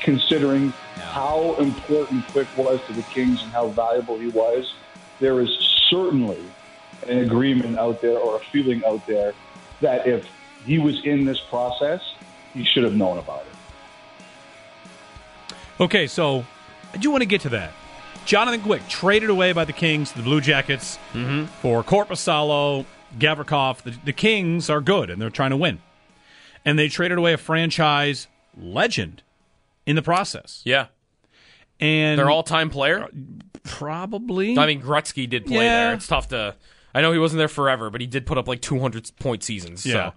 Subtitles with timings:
[0.00, 4.72] considering how important Quick was to the Kings and how valuable he was,
[5.20, 5.50] there is
[5.90, 6.38] certainly
[7.08, 9.34] an agreement out there or a feeling out there
[9.80, 10.28] that if
[10.64, 12.00] he was in this process,
[12.54, 15.54] he should have known about it.
[15.80, 16.44] Okay, so
[16.92, 17.72] I do want to get to that.
[18.24, 21.46] Jonathan Quick traded away by the Kings to the Blue Jackets Mm-hmm.
[21.62, 22.84] for Korpisalo,
[23.18, 23.82] Gavrikov.
[23.82, 25.78] The, the Kings are good and they're trying to win,
[26.64, 28.26] and they traded away a franchise
[28.60, 29.22] legend
[29.88, 30.62] in the process.
[30.64, 30.86] Yeah.
[31.80, 33.08] And Their all time player?
[33.64, 34.56] probably.
[34.58, 35.86] I mean, Gretzky did play Yeah.
[35.86, 35.94] there.
[35.94, 36.54] It's tough to.
[36.94, 39.84] I know he wasn't there forever, but he did put up like 200 point seasons.
[39.86, 40.10] Yeah.
[40.10, 40.14] So.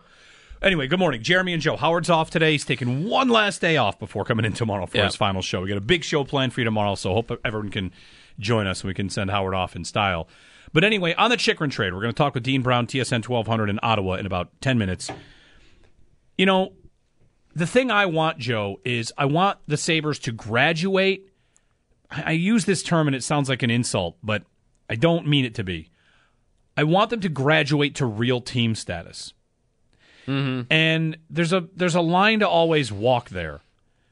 [0.63, 1.21] Anyway, good morning.
[1.23, 1.75] Jeremy and Joe.
[1.75, 2.51] Howard's off today.
[2.51, 5.05] He's taking one last day off before coming in tomorrow for Yeah.
[5.05, 5.61] his final show.
[5.61, 7.91] We got a big show planned for you tomorrow, so hope everyone can
[8.39, 10.27] join us and we can send Howard off in style.
[10.73, 13.69] But anyway, on the Chychrun trade, we're going to talk with Dean Brown, TSN 1200
[13.69, 15.09] in Ottawa in about 10 minutes.
[16.37, 16.73] You know,
[17.55, 21.27] the thing I want, Joe, is I want the Sabres to graduate.
[22.09, 24.43] I I use this term and it sounds like an insult, but
[24.89, 25.89] I don't mean it to be.
[26.75, 29.33] I want them to graduate to real team status.
[30.27, 30.71] Mm-hmm.
[30.71, 33.61] And there's a there's a line to always walk there.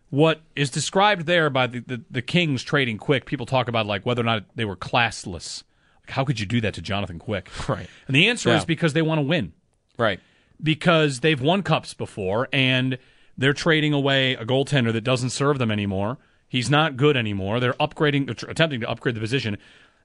[0.10, 4.06] What is described there by the, the, the Kings trading Quick, people talk about like
[4.06, 5.64] whether or not they were classless.
[6.02, 7.50] Like, how could you do that to Jonathan Quick?
[7.70, 7.88] Right.
[8.08, 9.54] And the answer is because they want to win.
[9.98, 10.20] Right.
[10.62, 12.98] Because they've won cups before and
[13.40, 16.18] they're trading away a goaltender that doesn't serve them anymore.
[16.50, 17.60] He's not good anymore.
[17.60, 19.58] They're upgrading, they're attempting to upgrade the position,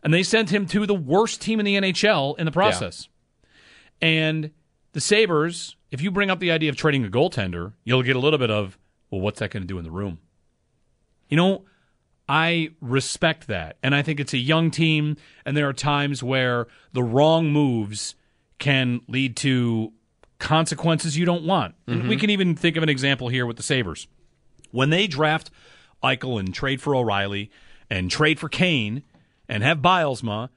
[0.02, 3.08] and they sent him to the worst team in the NHL in the process.
[4.00, 4.52] And
[4.92, 8.20] the Sabres, if you bring up the idea of trading a goaltender, you'll get a
[8.20, 8.78] little bit of,
[9.10, 10.18] well, what's that going to do in the room?
[11.28, 11.64] You know,
[12.28, 13.78] I respect that.
[13.82, 18.14] And I think it's a young team, and there are times where the wrong moves
[18.58, 19.92] can lead to
[20.38, 21.74] consequences you don't want.
[21.86, 24.06] And we can even think of an example here with the Sabres.
[24.70, 25.50] When they draft
[26.02, 27.50] Eichel and trade for O'Reilly
[27.88, 29.02] and trade for Kane
[29.48, 30.48] and have Bylsma,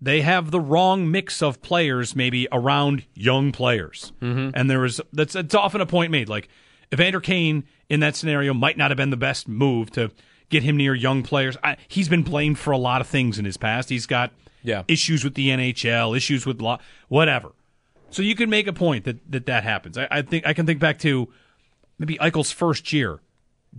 [0.00, 4.12] they have the wrong mix of players maybe around young players.
[4.20, 4.50] Mm-hmm.
[4.54, 6.28] And there is that's it's often a point made.
[6.28, 6.48] Like
[6.92, 10.10] Evander Kane in that scenario might not have been the best move to
[10.48, 11.56] get him near young players.
[11.62, 13.88] I, he's been blamed for a lot of things in his past.
[13.90, 14.32] He's got
[14.62, 14.82] Yeah.
[14.88, 17.52] issues with the NHL, issues with law, whatever.
[18.10, 19.96] So you can make a point that that, that happens.
[19.98, 21.28] I, I think I can think back to
[21.98, 23.20] maybe Eichel's first year.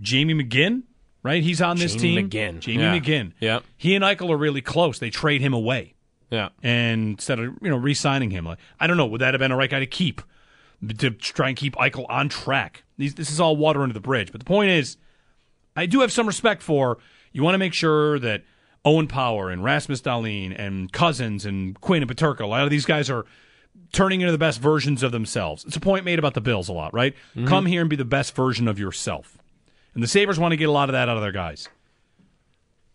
[0.00, 0.82] Jamie McGinn,
[1.22, 1.42] right?
[1.42, 2.30] He's on this Jamie team.
[2.30, 2.60] McGinn.
[2.60, 2.98] Jamie Yeah.
[2.98, 3.32] McGinn.
[3.40, 3.60] Yeah.
[3.76, 4.98] He and Eichel are really close.
[4.98, 5.94] They trade him away
[6.30, 6.48] Yeah.
[6.62, 8.46] and instead of you know re-signing him.
[8.46, 10.22] Like, I don't know, would that have been a right guy to keep
[10.98, 12.84] to try and keep Eichel on track?
[12.96, 14.32] These, this is all water under the bridge.
[14.32, 14.96] But the point is,
[15.76, 16.98] I do have some respect for
[17.32, 17.42] you.
[17.42, 18.44] Want to make sure that
[18.84, 22.84] Owen Power and Rasmus Dahlin and Cozens and Quinn and Peterka, a lot of these
[22.86, 23.26] guys are
[23.92, 25.64] turning into the best versions of themselves.
[25.64, 27.14] It's a point made about the Bills a lot, right?
[27.36, 27.46] Mm-hmm.
[27.46, 29.36] Come here and be the best version of yourself.
[29.94, 31.68] And the Sabres want to get a lot of that out of their guys.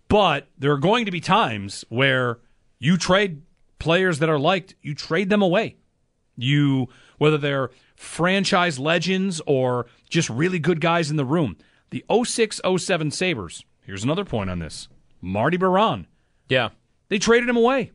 [0.07, 2.39] But there are going to be times where
[2.79, 3.41] you trade
[3.79, 5.75] players that are liked, you trade them away.
[6.35, 11.57] You whether they're franchise legends or just really good guys in the room.
[11.89, 14.87] The 06 07 Sabres, here's another point on this.
[15.19, 16.05] Marty Biron,
[16.47, 16.69] Yeah.
[17.09, 17.91] they traded him away.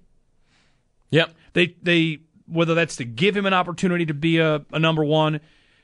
[1.11, 1.35] Yep.
[1.53, 5.41] They they whether that's to give him an opportunity to be a, a number one,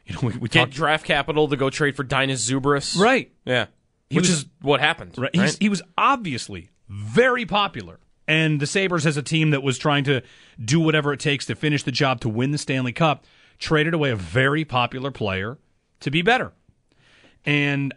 [0.06, 2.98] you know, we, we Get talked draft capital to go trade for Dainius Zubrus.
[2.98, 3.30] right.
[3.44, 3.66] Yeah.
[4.10, 5.16] Which was- is what happened.
[5.18, 5.30] Right.
[5.36, 5.56] Right.
[5.60, 8.00] He was obviously very popular.
[8.26, 10.20] And the Sabres, as a team that was trying to
[10.62, 13.24] do whatever it takes to finish the job to win the Stanley Cup,
[13.58, 15.58] traded away a very popular player
[16.00, 16.52] to be better.
[17.44, 17.94] And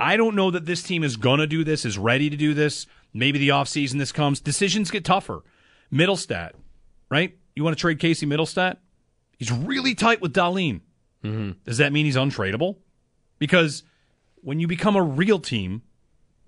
[0.00, 2.54] I don't know that this team is going to do this, is ready to do
[2.54, 2.86] this.
[3.12, 4.40] Maybe the offseason this comes.
[4.40, 5.42] Decisions get tougher.
[5.92, 6.52] Mittelstadt,
[7.10, 7.36] right?
[7.56, 8.76] You want to trade Casey Mittelstadt?
[9.38, 10.82] He's really tight with Dahlin.
[11.64, 12.76] Does that mean he's untradeable?
[13.40, 13.82] Because
[14.36, 15.82] when you become a real team,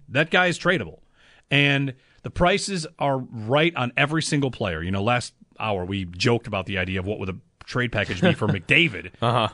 [0.09, 1.01] that guy is tradable.
[1.51, 4.81] And the prices are right on every single player.
[4.81, 8.21] You know, last hour we joked about the idea of what would a trade package
[8.21, 9.11] be for McDavid.
[9.21, 9.49] Uh huh.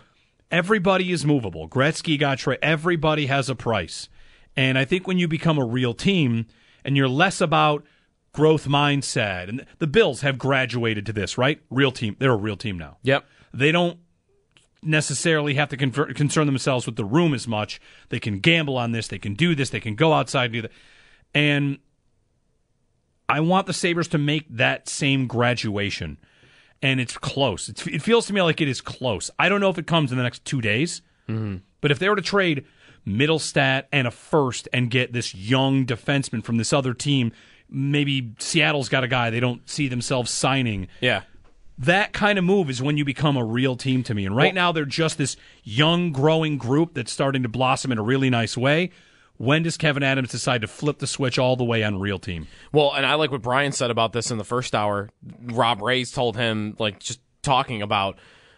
[0.51, 1.71] Everybody is movable.
[1.71, 2.59] Gretzky got trade.
[2.61, 4.11] Everybody has a price.
[4.57, 6.47] And I think when you become a real team
[6.85, 7.85] and you're less about
[8.35, 11.61] growth mindset, and the Bills have graduated to this, right?
[11.71, 12.17] Real team.
[12.19, 12.99] They're a real team now.
[13.03, 13.25] Yep.
[13.55, 13.99] They don't
[14.83, 17.81] necessarily have to concern themselves with the room as much.
[18.11, 19.09] They can gamble on this.
[19.09, 19.71] They can do this.
[19.71, 20.73] They can go outside and do that.
[21.35, 21.79] And
[23.29, 26.19] I want the Sabres to make that same graduation.
[26.83, 27.71] And it's close.
[27.71, 29.31] It's, it feels to me like it is close.
[29.39, 31.59] I don't know if it comes in the next two days, mm-hmm.
[31.81, 32.67] but if they were to trade
[33.07, 37.33] Mittelstadt and a first and get this young defenseman from this other team,
[37.75, 41.23] maybe Seattle's got a guy they don't see themselves signing Yeah.
[41.79, 44.25] that kind of move is when you become a real team to me.
[44.25, 48.03] And right now, they're just this young, growing group that's starting to blossom in a
[48.03, 48.91] really nice way.
[49.37, 52.47] When does Kevin Adams decide to flip the switch all the way on real team?
[52.71, 55.11] Well, and I like what Brian said about this in the first hour.
[55.43, 58.17] Rob Ray's told him, like, just talking about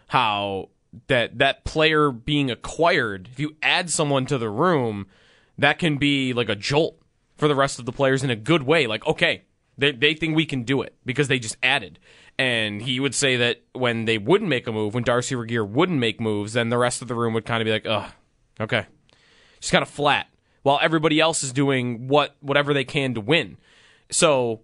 [0.09, 0.69] how
[1.09, 5.07] that that player being acquired, if you add someone to the room,
[5.57, 6.96] that can be like a jolt
[7.37, 8.87] for the rest of the players in a good way.
[8.87, 9.45] Like, okay,
[9.79, 11.99] they they think we can do it because they just added.
[12.39, 15.99] And he would say that when they wouldn't make a move, when Darcy Regier wouldn't
[15.99, 18.11] make moves, then the rest of the room would kind of be like, ugh,
[18.61, 18.87] okay,
[19.61, 20.27] just kind of flat,
[20.63, 23.57] while everybody else is doing what whatever they can to win.
[24.11, 24.61] So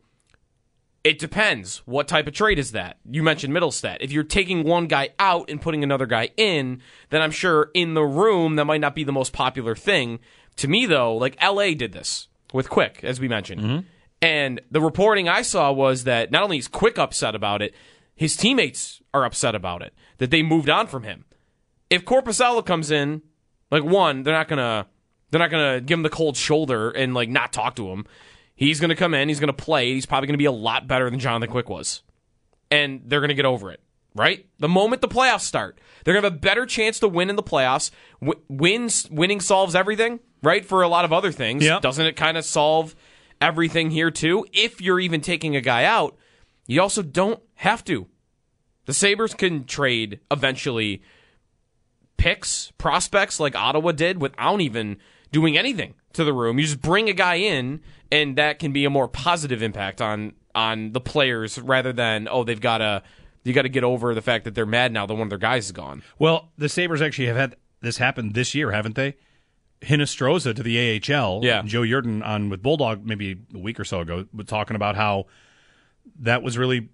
[1.04, 1.78] it depends.
[1.84, 2.98] What type of trade is that?
[3.10, 3.98] You mentioned Mittelstadt.
[4.00, 6.80] If you're taking one guy out and putting another guy in,
[7.10, 10.20] then I'm sure in the room that might not be the most popular thing.
[10.56, 13.60] To me, though, like LA did this with Quick, as we mentioned.
[13.60, 13.86] Mm-hmm.
[14.20, 17.74] And the reporting I saw was that not only is Quick upset about it,
[18.14, 21.24] his teammates are upset about it, that they moved on from him.
[21.90, 23.22] If Korpisalo comes in,
[23.70, 24.86] like one, they're not gonna
[25.30, 28.06] they're not gonna give him the cold shoulder and like not talk to him.
[28.54, 31.18] He's gonna come in, he's gonna play, he's probably gonna be a lot better than
[31.18, 32.02] Jonathan Quick was.
[32.70, 33.80] And they're gonna get over it.
[34.14, 34.46] Right?
[34.58, 37.42] The moment the playoffs start, they're gonna have a better chance to win in the
[37.42, 37.90] playoffs.
[38.20, 40.64] W- wins winning solves everything, right?
[40.64, 41.64] For a lot of other things.
[41.64, 41.82] Yep.
[41.82, 42.94] Doesn't it kind of solve
[43.40, 44.46] everything here too?
[44.52, 46.16] If you're even taking a guy out,
[46.66, 48.06] you also don't have to.
[48.86, 51.02] The Sabres can trade eventually
[52.16, 54.98] picks, prospects like Ottawa did without even
[55.30, 56.58] doing anything to the room.
[56.58, 57.80] You just bring a guy in
[58.10, 62.44] and that can be a more positive impact on on the players rather than oh
[62.44, 63.02] they've got to
[63.44, 65.38] you got to get over the fact that they're mad now that one of their
[65.38, 66.02] guys is gone.
[66.18, 69.16] Well, the Sabres actually have had this happen this year, haven't they?
[69.82, 70.78] Hinostroza to the
[71.14, 71.40] AHL.
[71.44, 71.62] Yeah.
[71.62, 75.26] Joe Yerdon on with Bulldog maybe a week or so ago was talking about how
[76.20, 76.88] that was really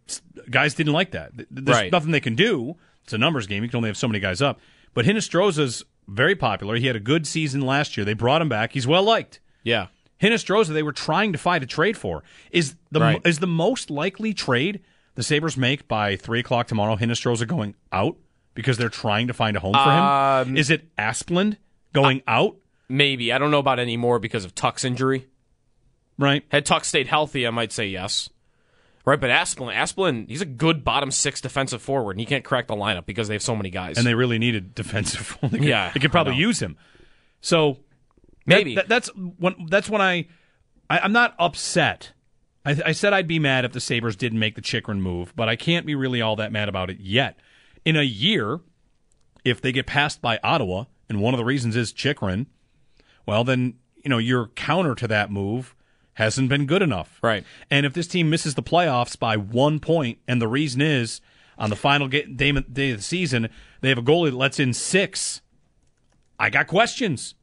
[0.50, 1.32] guys didn't like that.
[1.50, 1.92] There's Right.
[1.92, 2.76] nothing they can do.
[3.04, 3.62] It's a numbers game.
[3.62, 4.60] You can only have so many guys up.
[4.94, 6.76] But Hinostroza's very popular.
[6.76, 8.04] He had a good season last year.
[8.04, 8.72] They brought him back.
[8.72, 9.40] He's well liked.
[9.62, 9.86] Yeah.
[10.20, 12.22] Hinostroza they were trying to find a trade for.
[12.50, 13.20] Is the Right.
[13.24, 14.80] is the most likely trade
[15.14, 18.16] the Sabres make by three o'clock tomorrow Hinostroza going out
[18.54, 20.50] because they're trying to find a home for him?
[20.52, 21.56] Um, is it Asplund
[21.92, 22.56] going out?
[22.88, 23.32] Maybe.
[23.32, 25.26] I don't know about anymore because of Tuck's injury.
[26.18, 26.44] Right.
[26.48, 28.28] Had Tuck stayed healthy, I might say yes.
[29.04, 32.66] Right, but Asplund, Asplund, he's a good bottom six defensive forward, and he can't crack
[32.66, 33.96] the lineup because they have so many guys.
[33.96, 35.38] And they really needed defensive.
[35.42, 36.76] they could, Yeah, they could probably use him.
[37.40, 37.78] So
[38.46, 38.74] that- Maybe.
[38.74, 39.08] that- that's
[39.38, 40.26] when that's when I,
[40.90, 42.12] I I'm not upset.
[42.66, 45.48] I, I said I'd be mad if the Sabres didn't make the Chychrun move, but
[45.48, 47.38] I can't be really all that mad about it yet.
[47.86, 48.60] In a year,
[49.42, 52.46] if they get passed by Ottawa, and one of the reasons is Chychrun,
[53.28, 55.76] well then you know your counter to that move
[56.14, 57.20] hasn't been good enough.
[57.22, 57.44] Right.
[57.70, 61.20] And if this team misses the playoffs by one point, and the reason is
[61.56, 63.48] on the final day of the season
[63.80, 65.42] they have a goalie that lets in six,
[66.38, 67.34] I got questions.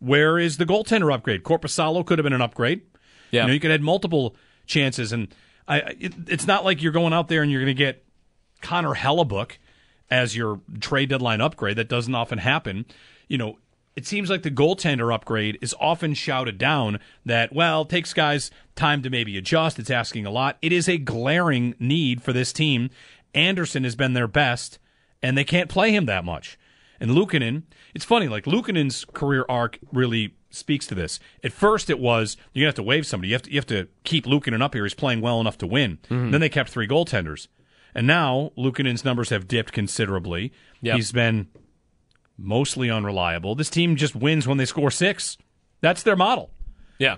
[0.00, 1.44] Where is the goaltender upgrade?
[1.44, 2.80] Korpisalo could have been an upgrade.
[3.30, 3.42] Yeah.
[3.42, 4.34] You know, you could have had multiple
[4.66, 5.28] chances, and
[5.66, 8.04] I, it, it's not like you're going out there and you're going to get
[8.62, 9.58] Connor Hellebuyck
[10.10, 11.76] as your trade deadline upgrade.
[11.76, 12.86] That doesn't often happen.
[13.28, 13.58] You know,
[13.98, 19.02] it seems like the goaltender upgrade is often shouted down that, well, takes guys time
[19.02, 19.76] to maybe adjust.
[19.76, 20.56] It's asking a lot.
[20.62, 22.90] It is a glaring need for this team.
[23.34, 24.78] Anderson has been their best,
[25.20, 26.56] and they can't play him that much.
[27.00, 31.18] And Luukkonen, it's funny, like Luukkonen's career arc really speaks to this.
[31.42, 33.30] At first, it was you're gonna have to waive somebody.
[33.30, 34.84] You have to you have to keep Luukkonen up here.
[34.84, 35.98] He's playing well enough to win.
[36.08, 36.30] Mm-hmm.
[36.30, 37.48] Then they kept three goaltenders,
[37.96, 40.52] and now Luukkonen's numbers have dipped considerably.
[40.82, 40.94] Yep.
[40.94, 41.48] He's been
[42.38, 43.54] mostly unreliable.
[43.54, 45.36] This team just wins when they score six.
[45.80, 46.50] That's their model.
[46.98, 47.16] yeah.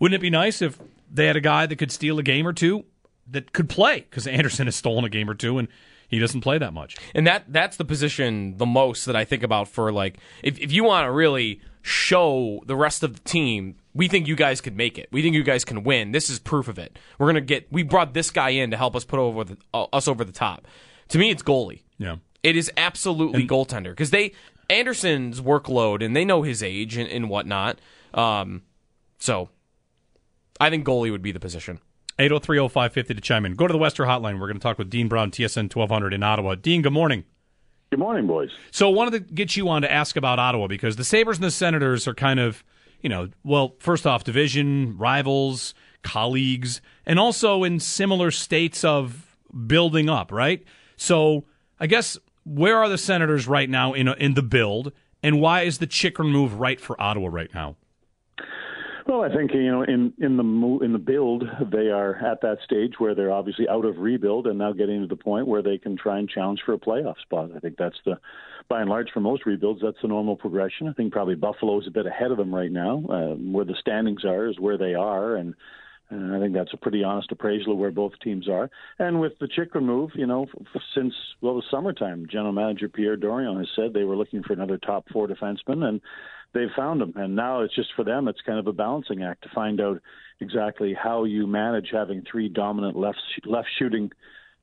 [0.00, 0.78] Wouldn't it be nice if
[1.12, 2.84] they had a guy that could steal a game or two
[3.28, 4.02] that could play?
[4.02, 5.66] Because Anderson has stolen a game or two and
[6.06, 6.96] he doesn't play that much.
[7.16, 10.70] And that that's the position the most that I think about for like if if
[10.70, 14.76] you want to really show the rest of the team we think you guys could
[14.76, 15.08] make it.
[15.10, 16.12] We think you guys can win.
[16.12, 16.96] This is proof of it.
[17.18, 17.66] We're gonna get.
[17.72, 20.30] We brought this guy in to help us put over the, uh, us over the
[20.30, 20.68] top.
[21.08, 21.82] To me, it's goalie.
[21.98, 22.16] Yeah.
[22.44, 24.32] It is absolutely goaltender because they
[24.68, 27.80] Anderson's workload and they know his age and, and whatnot.
[28.14, 28.62] Um,
[29.18, 29.48] so
[30.60, 31.80] I think goalie would be the position.
[32.18, 33.54] 8030550 to chime in.
[33.54, 34.40] Go to the Western Hotline.
[34.40, 36.56] We're going to talk with Dean Brown, TSN 1200 in Ottawa.
[36.56, 37.24] Dean, good morning.
[37.90, 38.50] Good morning, boys.
[38.70, 41.44] So, I wanted to get you on to ask about Ottawa because the Sabres and
[41.44, 42.62] the Senators are kind of,
[43.00, 50.10] you know, well, first off, division, rivals, colleagues, and also in similar states of building
[50.10, 50.62] up, right?
[50.96, 51.44] So,
[51.80, 52.18] I guess
[52.48, 56.30] where are the Senators right now in in the build, and why is the Chychrun
[56.30, 57.76] move right for Ottawa right now?
[59.06, 62.58] Well, I think you know in in the in the build they are at that
[62.64, 65.78] stage where they're obviously out of rebuild and now getting to the point where they
[65.78, 67.50] can try and challenge for a playoff spot.
[67.56, 68.18] I think that's the
[68.68, 70.88] by and large for most rebuilds that's the normal progression.
[70.88, 73.02] I think probably Buffalo is a bit ahead of them right now.
[73.08, 75.54] Uh, where the standings are is where they are and.
[76.10, 78.70] And I think that's a pretty honest appraisal of where both teams are.
[78.98, 80.46] And with the Chychrun move, you know,
[80.94, 84.78] since well the summertime, General Manager Pierre Dorion has said they were looking for another
[84.78, 86.00] top four defenseman, and
[86.54, 87.12] they've found them.
[87.16, 90.00] And now it's just for them, it's kind of a balancing act to find out
[90.40, 94.10] exactly how you manage having three dominant left left shooting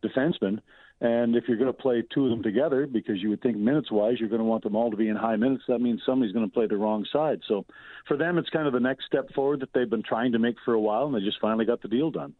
[0.03, 0.59] defensemen.
[1.01, 3.91] And if you're going to play two of them together, because you would think minutes
[3.91, 6.33] wise, you're going to want them all to be in high minutes, that means somebody's
[6.33, 7.41] going to play the wrong side.
[7.47, 7.65] So
[8.07, 10.55] for them, it's kind of the next step forward that they've been trying to make
[10.63, 12.33] for a while, and they just finally got the deal done.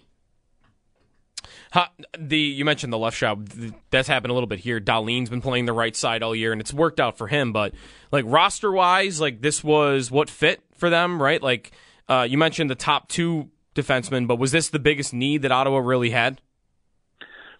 [1.71, 3.39] How, the you mentioned the left shot.
[3.89, 4.79] That's happened a little bit here.
[4.79, 7.51] Dahlin's been playing the right side all year, and it's worked out for him.
[7.51, 7.73] But
[8.11, 11.41] like roster wise, like this was what fit for them, right?
[11.41, 11.71] Like
[12.07, 15.79] uh, you mentioned the top two defensemen, but was this the biggest need that Ottawa
[15.79, 16.41] really had?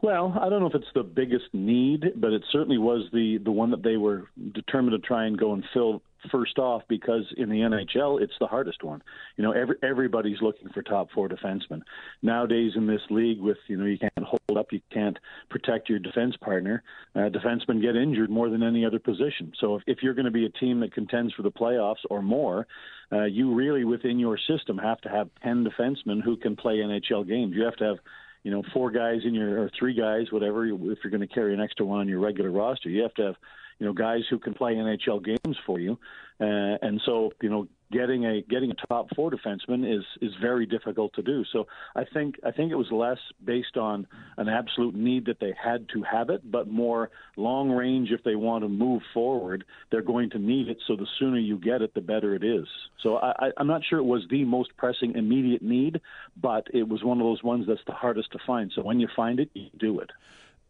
[0.06, 3.52] Well, I don't know if it's the biggest need, but it certainly was the the
[3.52, 7.50] one that they were determined to try and go and fill first off because in
[7.50, 9.02] the NHL it's the hardest one.
[9.36, 11.82] You know, every everybody's looking for top four defensemen
[12.22, 13.42] nowadays in this league.
[13.42, 15.18] With you know, you can't hold up, you can't
[15.50, 16.84] protect your defense partner.
[17.16, 19.54] Uh, defensemen get injured more than any other position.
[19.60, 22.22] So if, if you're going to be a team that contends for the playoffs or
[22.22, 22.68] more,
[23.12, 27.28] uh, you really within your system have to have ten defensemen who can play NHL
[27.28, 27.56] games.
[27.56, 27.98] You have to have
[28.46, 30.68] you know, four guys in your or three guys, whatever.
[30.68, 33.24] If you're going to carry an extra one on your regular roster, you have to
[33.24, 33.36] have
[33.80, 35.98] you know guys who can play NHL games for you,
[36.40, 40.66] uh, and so you know getting a getting a top four defenseman is is very
[40.66, 41.44] difficult to do.
[41.52, 44.06] So I think I think it was less based on
[44.38, 48.12] an absolute need that they had to have it, but more long range.
[48.12, 50.78] If they want to move forward, they're going to need it.
[50.88, 52.68] So the sooner you get it, the better it is.
[53.02, 56.02] So I, I'm not sure it was the most pressing immediate need,
[56.36, 58.72] but it was one of those ones that's the hardest to find.
[58.76, 60.12] So when you find it, you do it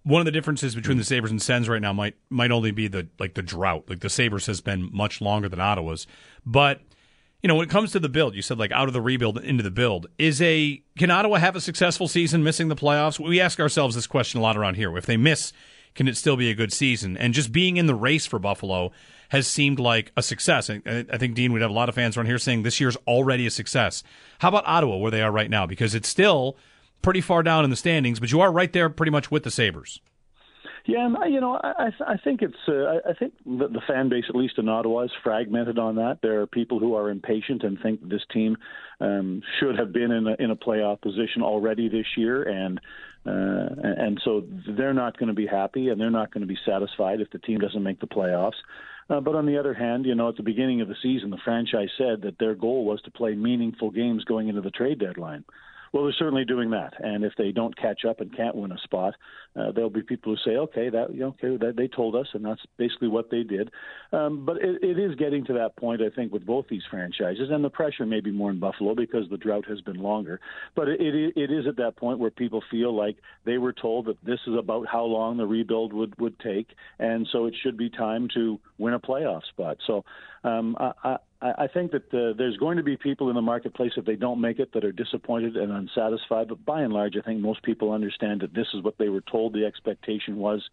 [0.04, 2.88] one of the differences between the Sabres and Sens right now might might only be
[2.88, 3.86] the like the drought.
[3.90, 6.06] Like the Sabres has been much longer than Ottawa's.
[6.46, 6.82] But
[7.46, 9.38] you know, when it comes to the build, you said like out of the rebuild
[9.38, 10.08] into the build.
[10.18, 13.24] Is a can Ottawa have a successful season missing the playoffs?
[13.24, 14.98] We ask ourselves this question a lot around here.
[14.98, 15.54] If they miss,
[15.94, 17.16] can it still be a good season?
[17.16, 18.92] And just being in the race for Buffalo
[19.30, 20.72] has seemed like a success.
[20.72, 22.98] I, I think Dean would have a lot of fans around here saying this year's
[23.06, 24.02] already a success.
[24.40, 25.68] How about Ottawa, where they are right now?
[25.68, 26.58] Because it's still
[27.04, 29.52] pretty far down in the standings, but you are right there pretty much with the
[29.52, 30.02] Sabres.
[30.88, 34.36] Yeah, you know, I I think it's uh, I think the, the fan base, at
[34.36, 36.20] least in Ottawa, is fragmented on that.
[36.22, 38.56] There are people who are impatient and think that this team
[39.00, 42.80] um, should have been in a in a playoff position already this year, and
[43.26, 44.44] uh, and so
[44.78, 47.40] they're not going to be happy and they're not going to be satisfied if the
[47.40, 48.54] team doesn't make the playoffs.
[49.10, 51.40] Uh, but on the other hand, you know, at the beginning of the season, the
[51.44, 55.44] franchise said that their goal was to play meaningful games going into the trade deadline.
[55.96, 58.78] Well, they're certainly doing that, and if they don't catch up and can't win a
[58.80, 59.14] spot,
[59.56, 62.60] uh, there'll be people who say, "Okay, that okay, that they told us, and that's
[62.76, 63.72] basically what they did."
[64.12, 67.50] Um, but it, it is getting to that point, I think, with both these franchises,
[67.50, 70.42] and the pressure may be more in Buffalo because the drought has been longer.
[70.76, 74.08] But it, it, it is at that point where people feel like they were told
[74.08, 76.68] that this is about how long the rebuild would would take,
[77.00, 79.78] and so it should be time to win a playoff spot.
[79.88, 80.04] So
[80.44, 84.06] um, I, I think that uh, there's going to be people in the marketplace if
[84.06, 86.48] they don't make it that are disappointed and unsatisfied.
[86.48, 89.22] But by and large, I think most people understand that this is what they were
[89.22, 90.68] told the expectation was.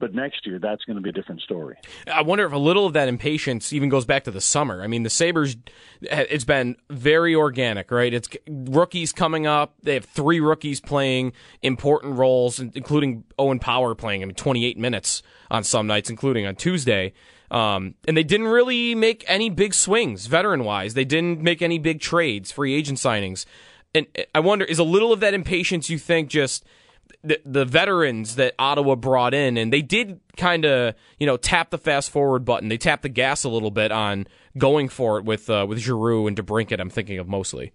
[0.00, 1.76] But next year, that's going to be a different story.
[2.06, 4.82] I wonder if a little of that impatience even goes back to the summer.
[4.82, 5.56] I mean, the Sabres,
[6.02, 8.14] it's been very organic, right?
[8.14, 9.74] It's rookies coming up.
[9.82, 15.22] They have three rookies playing important roles, including Owen Power playing, I mean, 28 minutes
[15.50, 17.12] on some nights, including on Tuesday.
[17.50, 20.94] Um, and they didn't really make any big swings, veteran wise.
[20.94, 23.46] They didn't make any big trades, free agent signings.
[23.94, 26.64] And I wonder, is a little of that impatience, you think, just
[27.22, 31.70] the, the veterans that Ottawa brought in, and they did kind of, you know, tap
[31.70, 32.68] the fast forward button.
[32.68, 36.26] They tapped the gas a little bit on going for it with uh, with Giroux
[36.26, 36.80] and DeBrincat.
[36.80, 37.72] I'm thinking of mostly.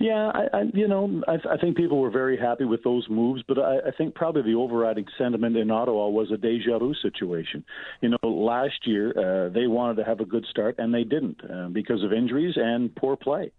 [0.00, 3.42] Yeah, I, I you know, I, I think people were very happy with those moves,
[3.46, 7.62] but I, I think probably the overriding sentiment in Ottawa was a deja vu situation.
[8.00, 11.42] You know, last year uh, they wanted to have a good start and they didn't
[11.44, 13.52] uh, because of injuries and poor play.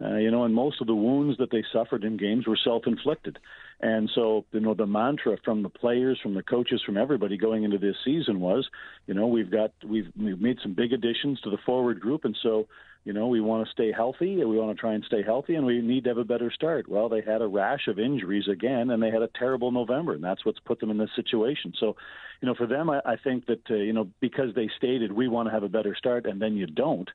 [0.00, 3.38] You know, and most of the wounds that they suffered in games were self-inflicted.
[3.80, 7.64] And so, you know, the mantra from the players, from the coaches, from everybody going
[7.64, 8.68] into this season was,
[9.06, 12.36] you know, we've got we've we've made some big additions to the forward group, and
[12.42, 12.66] so,
[13.04, 14.40] you know, we want to stay healthy.
[14.40, 16.50] And we want to try and stay healthy, and we need to have a better
[16.52, 16.88] start.
[16.88, 20.24] Well, they had a rash of injuries again, and they had a terrible November, and
[20.24, 21.72] that's what's put them in this situation.
[21.78, 21.96] So,
[22.40, 25.28] you know, for them, I, I think that uh, you know because they stated we
[25.28, 27.10] want to have a better start, and then you don't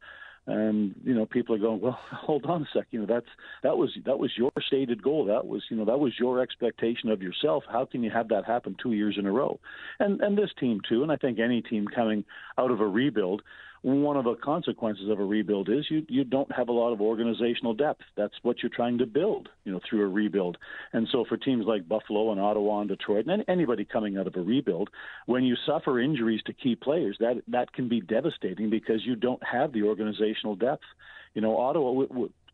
[0.45, 3.27] and you know people are going well hold on a sec you know that's
[3.63, 5.25] that was that was your stated goal.
[5.25, 7.63] That was you know that was your expectation of yourself.
[7.69, 9.59] How can you have that happen two years in a row?
[9.99, 12.23] And and this team too and i think any team coming
[12.57, 13.41] out of a rebuild
[13.83, 17.01] one of the consequences of a rebuild is you you don't have a lot of
[17.01, 18.01] organizational depth.
[18.15, 20.57] That's what you're trying to build, you know, through a rebuild.
[20.93, 24.35] And so for teams like Buffalo and Ottawa and Detroit and anybody coming out of
[24.37, 24.89] a rebuild,
[25.25, 29.43] when you suffer injuries to key players, that that can be devastating because you don't
[29.43, 30.85] have the organizational depth.
[31.33, 32.05] You know, Ottawa.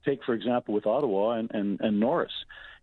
[0.06, 2.34] Take for example with Ottawa and and, and Norris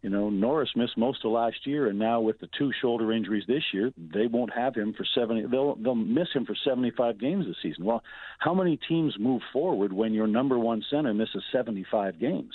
[0.06, 3.44] you know, Norris missed most of last year, and now with the two shoulder injuries
[3.48, 5.46] this year, they won't have him for seventy.
[5.46, 7.84] They'll they'll miss him for seventy-five games this season.
[7.84, 8.02] Well,
[8.38, 12.54] how many teams move forward when your number one center misses seventy-five games?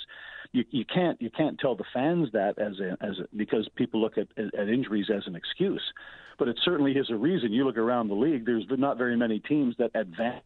[0.52, 4.00] You you can't you can't tell the fans that as a as a, because people
[4.00, 5.82] look at at injuries as an excuse,
[6.38, 7.52] but it certainly is a reason.
[7.52, 10.44] You look around the league, there's not very many teams that advance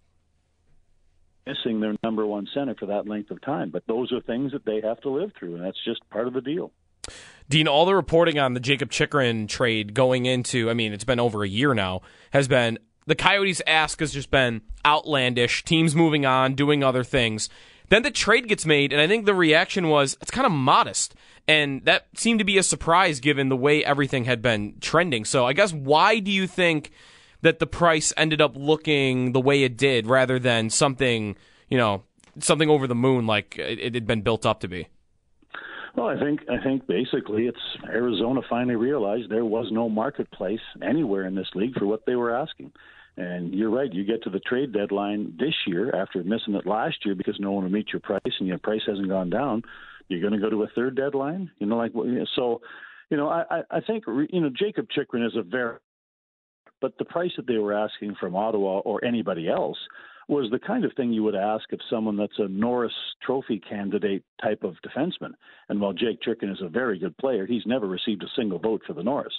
[1.47, 3.71] missing their number one center for that length of time.
[3.71, 6.35] But those are things that they have to live through, and that's just part of
[6.35, 6.73] the deal.
[7.49, 11.21] Dean, all the reporting on the Jacob Chychrun trade going into, I mean, it's been
[11.21, 16.26] over a year now, has been the Coyotes' ask has just been outlandish, teams moving
[16.26, 17.49] on, doing other things.
[17.88, 21.15] Then the trade gets made, and I think the reaction was it's kind of modest.
[21.47, 25.25] And that seemed to be a surprise given the way everything had been trending.
[25.25, 26.91] So I guess why do you think
[27.47, 31.37] that the price ended up looking the way it did rather than something,
[31.69, 32.03] you know,
[32.41, 34.88] something over the moon like it had been built up to be?
[35.95, 41.25] Well, I think I think basically it's Arizona finally realized there was no marketplace anywhere
[41.25, 42.73] in this league for what they were asking.
[43.17, 43.91] And you're right.
[43.91, 47.53] You get to the trade deadline this year after missing it last year because no
[47.53, 49.62] one will meet your price and your price hasn't gone down.
[50.09, 51.51] You're going to go to a third deadline.
[51.59, 51.92] You know, like
[52.35, 52.61] so.
[53.09, 55.79] You know, I I think you know Jacob Chychrun is a very,
[56.81, 59.79] but the price that they were asking from Ottawa or anybody else
[60.29, 62.93] was the kind of thing you would ask of someone that's a Norris
[63.25, 65.31] Trophy candidate type of defenseman.
[65.69, 68.83] And while Jake Chychrun is a very good player, he's never received a single vote
[68.87, 69.35] for the Norris.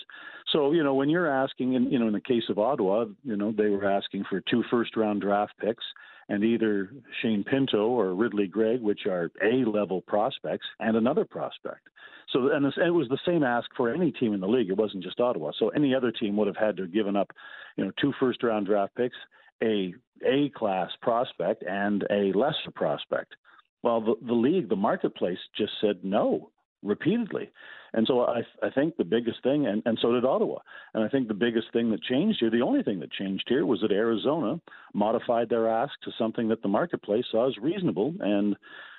[0.53, 3.35] So you know when you're asking, in, you know in the case of Ottawa, you
[3.35, 5.83] know they were asking for two first round draft picks
[6.29, 11.87] and either Shane Pinto or Ridly Greig, which are A level prospects, and another prospect.
[12.33, 14.69] So, and it was the same ask for any team in the league.
[14.69, 15.51] It wasn't just Ottawa.
[15.57, 17.31] So, any other team would have had to have given up,
[17.77, 19.15] you know, two first round draft picks
[19.63, 19.93] a
[20.25, 23.35] A class prospect and a lesser prospect.
[23.83, 26.51] Well, the, the league, the marketplace just said no
[26.83, 27.49] repeatedly.
[27.97, 30.59] And so I, I think the biggest thing, and, and so did Ottawa,
[30.93, 33.65] and I think the biggest thing that changed here, the only thing that changed here
[33.65, 34.61] was that Arizona
[34.93, 38.13] modified their ask to something that the marketplace saw as reasonable.
[38.19, 38.55] And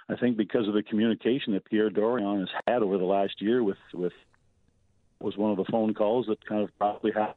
[0.09, 3.63] I think because of the communication that Pierre Dorion has had over the last year
[3.63, 4.13] with, with
[5.21, 7.37] was one of the phone calls that kind of probably happened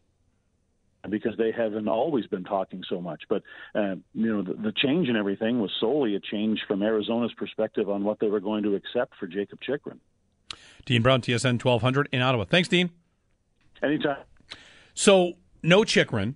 [1.12, 3.22] because they haven't always been talking so much.
[3.30, 3.44] But
[3.76, 7.88] uh, you know, the, the, change in everything was solely a change from Arizona's perspective
[7.88, 10.00] on what they were going to accept for Jacob Chychrun.
[10.86, 12.46] Dean Brown, TSN 1200 in Ottawa.
[12.46, 12.90] Thanks, Dean.
[13.84, 14.18] Anytime.
[14.94, 16.36] So, no Chychrun.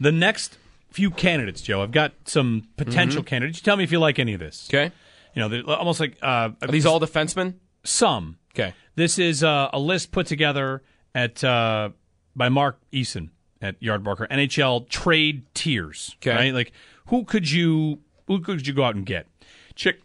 [0.00, 0.58] The next
[0.90, 3.28] few candidates, Joe, I've got some potential mm-hmm.
[3.28, 3.58] candidates.
[3.58, 4.68] You tell me if you like any of this.
[4.70, 4.92] Okay.
[5.34, 6.16] You know, they're almost like.
[6.20, 7.54] Uh, Are these all defensemen?
[7.84, 8.38] Some.
[8.54, 8.74] Okay.
[8.94, 10.82] This is uh, a list put together
[11.14, 11.90] at uh,
[12.36, 16.16] by Mark Eason at Yardbarker NHL trade tiers.
[16.18, 16.34] Okay.
[16.34, 16.54] Right?
[16.54, 16.72] Like
[17.06, 19.26] who could you who could you go out and get?
[19.74, 20.00] Chick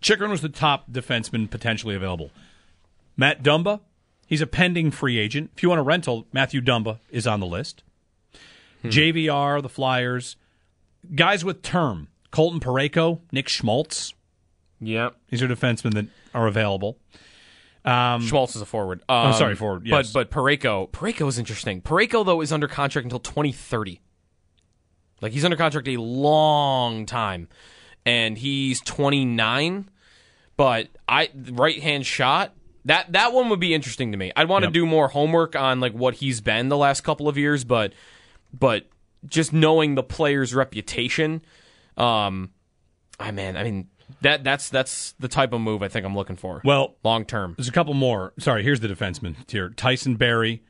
[0.00, 2.30] Chychrun was the top defenseman potentially available.
[3.16, 3.80] Matt Dumba,
[4.26, 5.50] he's a pending free agent.
[5.56, 7.82] If you want a rental, Matthew Dumba is on the list.
[8.82, 8.88] Hmm.
[8.88, 10.36] JVR, the Flyers,
[11.14, 12.08] guys with term.
[12.30, 14.12] Colton Parayko, Nick Schmaltz.
[14.80, 15.16] Yep.
[15.30, 16.98] These are defensemen that are available.
[17.84, 19.02] Um, Schmaltz is a forward.
[19.08, 19.86] Um, oh, sorry, forward.
[19.86, 20.12] Yes.
[20.12, 21.80] But but Parayko, Parayko is interesting.
[21.80, 24.00] Parayko though is under contract until 2030.
[25.20, 27.48] Like he's under contract a long time,
[28.04, 29.90] and he's 29.
[30.56, 34.32] But I right hand shot that that one would be interesting to me.
[34.36, 34.72] I'd want yep.
[34.72, 37.92] to do more homework on like what he's been the last couple of years, but
[38.52, 38.86] but
[39.26, 41.42] just knowing the player's reputation,
[41.96, 42.50] um,
[43.18, 43.88] I man, I mean
[44.20, 46.60] that that's that's the type of move I think I'm looking for.
[46.64, 47.54] Well, long term.
[47.56, 48.32] There's a couple more.
[48.38, 50.62] Sorry, here's the defenseman tier: Tyson Barrie.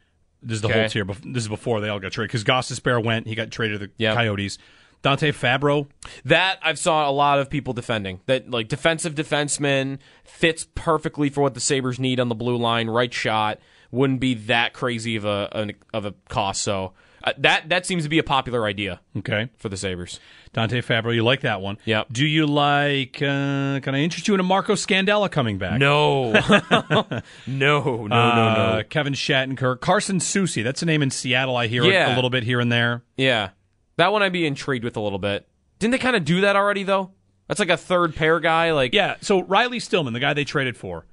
[0.43, 0.81] This is the okay.
[0.81, 1.05] whole tier.
[1.05, 3.27] This is before they all got traded because Gostisbehere went.
[3.27, 4.15] He got traded to the yep.
[4.15, 4.59] Coyotes.
[5.05, 5.87] Dante Fabbro.
[6.25, 8.21] That I've saw a lot of people defending.
[8.27, 12.89] That like defensive defenseman fits perfectly for what the Sabres need on the blue line.
[12.89, 13.61] Right shot
[13.93, 16.63] wouldn't be that crazy of a, of a cost.
[16.63, 19.01] So uh, that that seems to be a popular idea.
[19.19, 20.19] Okay, for the Sabres.
[20.55, 21.77] Dante Fabbro, you like that one?
[21.85, 22.05] Yeah.
[22.11, 23.17] Do you like?
[23.17, 25.79] Uh, can I interest you in a Marco Scandella coming back?
[25.81, 28.83] No, no, no, no, Uh, no.
[28.89, 30.63] Kevin Shattenkirk, Carson Soucy.
[30.65, 31.57] That's a name in Seattle.
[31.57, 32.15] I hear it Yeah.
[32.15, 33.03] a little bit here and there.
[33.17, 33.51] Yeah,
[33.97, 35.47] that one I'd be intrigued with a little bit.
[35.79, 37.13] Didn't they kind of do that already though?
[37.49, 38.73] That's like a third pair guy.
[38.73, 39.17] Like Yeah.
[39.21, 41.07] So Riley Stillman, the guy they traded for,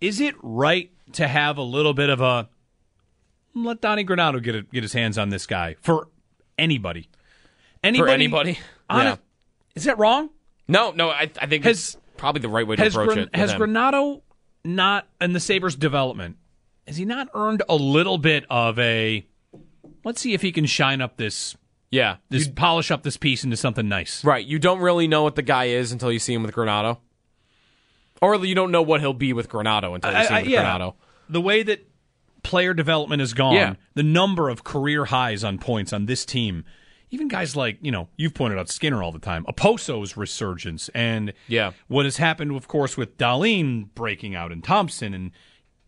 [0.00, 2.48] is it right to have a little bit of a
[3.52, 6.08] hmm, let Donnie Granato get a, get his hands on this guy for
[6.58, 7.08] anybody?
[7.82, 8.08] Anybody?
[8.08, 8.58] for anybody.
[8.90, 9.16] Yeah.
[9.74, 10.30] Is that wrong?
[10.68, 11.10] No, no.
[11.10, 13.36] I, I think Has- it's probably the right way to approach Gran- it.
[13.36, 13.60] has him.
[13.60, 14.22] Granato
[14.64, 16.36] not in the Sabres development?
[16.86, 19.26] Has he not earned a little bit of a?
[20.04, 21.56] Let's see if he can shine up this,
[21.94, 24.24] yeah, this polish up this piece into something nice.
[24.24, 24.44] Right.
[24.44, 26.98] You don't really know what the guy is until you see him with Granato.
[28.20, 30.42] Or you don't know what he'll be with Granato until you see him I- I-
[30.42, 30.64] with yeah.
[30.78, 30.94] Granato.
[31.28, 31.86] The way that
[32.42, 33.74] player development has gone, Yeah.
[33.94, 36.64] the number of career highs on points on this team,
[37.10, 41.32] even guys like, you know, you've pointed out Skinner all the time, Okposo's resurgence, and
[41.48, 41.72] Yeah.
[41.88, 45.30] what has happened, of course, with Dahlin breaking out and Thompson and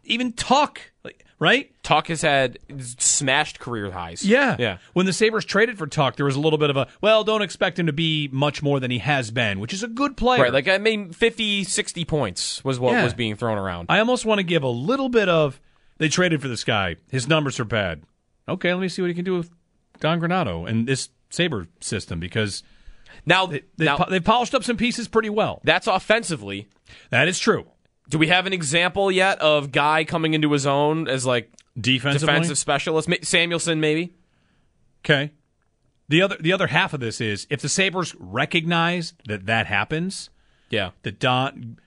[0.05, 1.71] even Tuck, like, right?
[1.83, 4.25] Tuck has had smashed career highs.
[4.25, 4.57] Yeah.
[4.59, 4.79] Yeah.
[4.93, 7.43] When the Sabres traded for Tuck, there was a little bit of a, well, don't
[7.43, 10.43] expect him to be much more than he has been, which is a good player.
[10.43, 10.53] Right.
[10.53, 13.05] Like I mean 50, 60 points was what Yeah.
[13.05, 13.87] was being thrown around.
[13.89, 15.61] I almost want to give a little bit of
[15.99, 16.97] they traded for this guy.
[17.11, 18.03] His numbers are bad.
[18.49, 19.51] Okay, let me see what he can do with
[20.01, 22.63] Don Granato and this Sabre system because
[23.25, 25.61] now, they, now they've polished up some pieces pretty well.
[25.65, 26.69] that's offensively.
[27.11, 27.67] That is true.
[28.09, 32.57] Do we have an example yet of guy coming into his own as like defensive
[32.59, 33.09] specialist?
[33.09, 34.15] Samuelsson maybe?
[35.05, 35.33] okay.
[36.09, 40.31] The other the other half of this is if the Sabres recognize that that happens,
[40.71, 40.91] Yeah.
[41.03, 41.79] that Don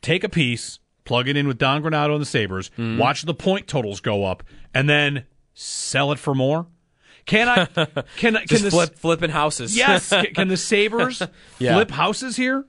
[0.00, 2.96] take a piece, plug it in with Don Granato and the Sabres, Mm-hmm.
[2.98, 4.42] watch the point totals go up,
[4.72, 6.68] and then sell it for more.
[7.26, 7.64] Can I?
[8.16, 8.40] Can I?
[8.40, 9.76] Can Just this, flip flipping houses.
[9.76, 10.08] Yes.
[10.08, 11.22] Can- Can the Sabres
[11.58, 11.74] Yeah.
[11.74, 12.64] flip houses here?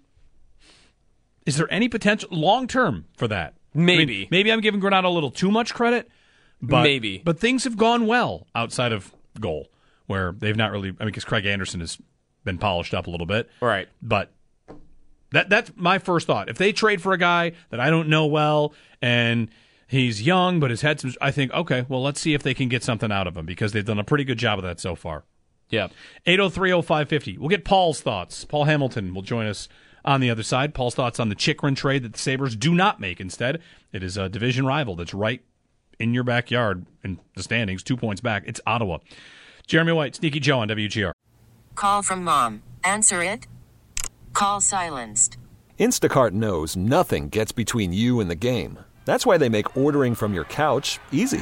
[1.45, 3.55] Is there any potential long term for that?
[3.73, 4.27] I mean, Maybe.
[4.31, 6.09] maybe I'm giving Granato a little too much credit.
[6.61, 7.21] But, Maybe.
[7.23, 9.69] But things have gone well outside of goal,
[10.05, 10.89] where they've not really.
[10.89, 11.97] I mean, because Craig Anderson has
[12.43, 13.49] been polished up a little bit.
[13.61, 13.87] Right.
[14.01, 14.31] But
[15.31, 16.49] that that's my first thought.
[16.49, 19.49] If they trade for a guy that I don't know well and
[19.87, 22.67] he's young but has had some, I think okay, well let's see if they can
[22.69, 24.95] get something out of him because they've done a pretty good job of that so
[24.95, 25.23] far.
[25.69, 25.87] Yeah.
[26.27, 27.37] 8030550.
[27.37, 28.43] We'll get Paul's thoughts.
[28.45, 29.69] Paul Hamilton will join us
[30.03, 30.73] on the other side.
[30.73, 33.19] Paul's thoughts on the Chychrun trade that the Sabres do not make.
[33.19, 33.61] Instead,
[33.91, 35.41] it is a division rival that's right
[35.99, 38.43] in your backyard in the standings, two points back.
[38.45, 38.99] It's Ottawa.
[39.67, 41.11] Jeremy White, Sneaky Joe on WGR.
[41.75, 42.63] Call from mom.
[42.83, 43.47] Answer it.
[44.33, 45.37] Call silenced.
[45.79, 48.79] Instacart knows nothing gets between you and the game.
[49.05, 51.41] That's why they make ordering from your couch easy.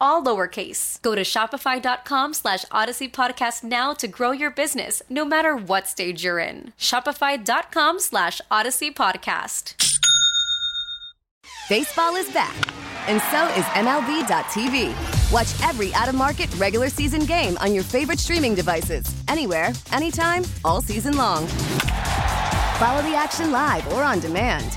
[0.00, 1.00] all lowercase.
[1.02, 6.24] Go to shopify.com slash odyssey podcast now to grow your business, no matter what stage
[6.24, 6.72] you're in.
[6.78, 9.74] Shopify.com slash odyssey podcast.
[11.68, 12.54] Baseball is back,
[13.08, 14.92] and so is MLB.tv.
[15.32, 20.42] Watch every out of market regular season game on your favorite streaming devices, anywhere, anytime,
[20.64, 21.46] all season long.
[22.78, 24.76] Follow the action live or on demand.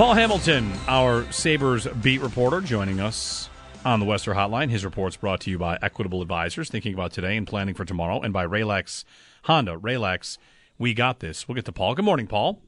[0.00, 3.50] Paul Hamilton, our Sabres beat reporter, joining us
[3.84, 4.70] on the Western Hotline.
[4.70, 8.18] His report's brought to you by Equitable Advisors, thinking about today and planning for tomorrow,
[8.22, 9.04] and by Raylex
[9.42, 9.76] Honda.
[9.76, 10.38] Raylex,
[10.78, 11.46] we got this.
[11.46, 11.94] We'll get to Paul.
[11.94, 12.62] Good morning, Paul.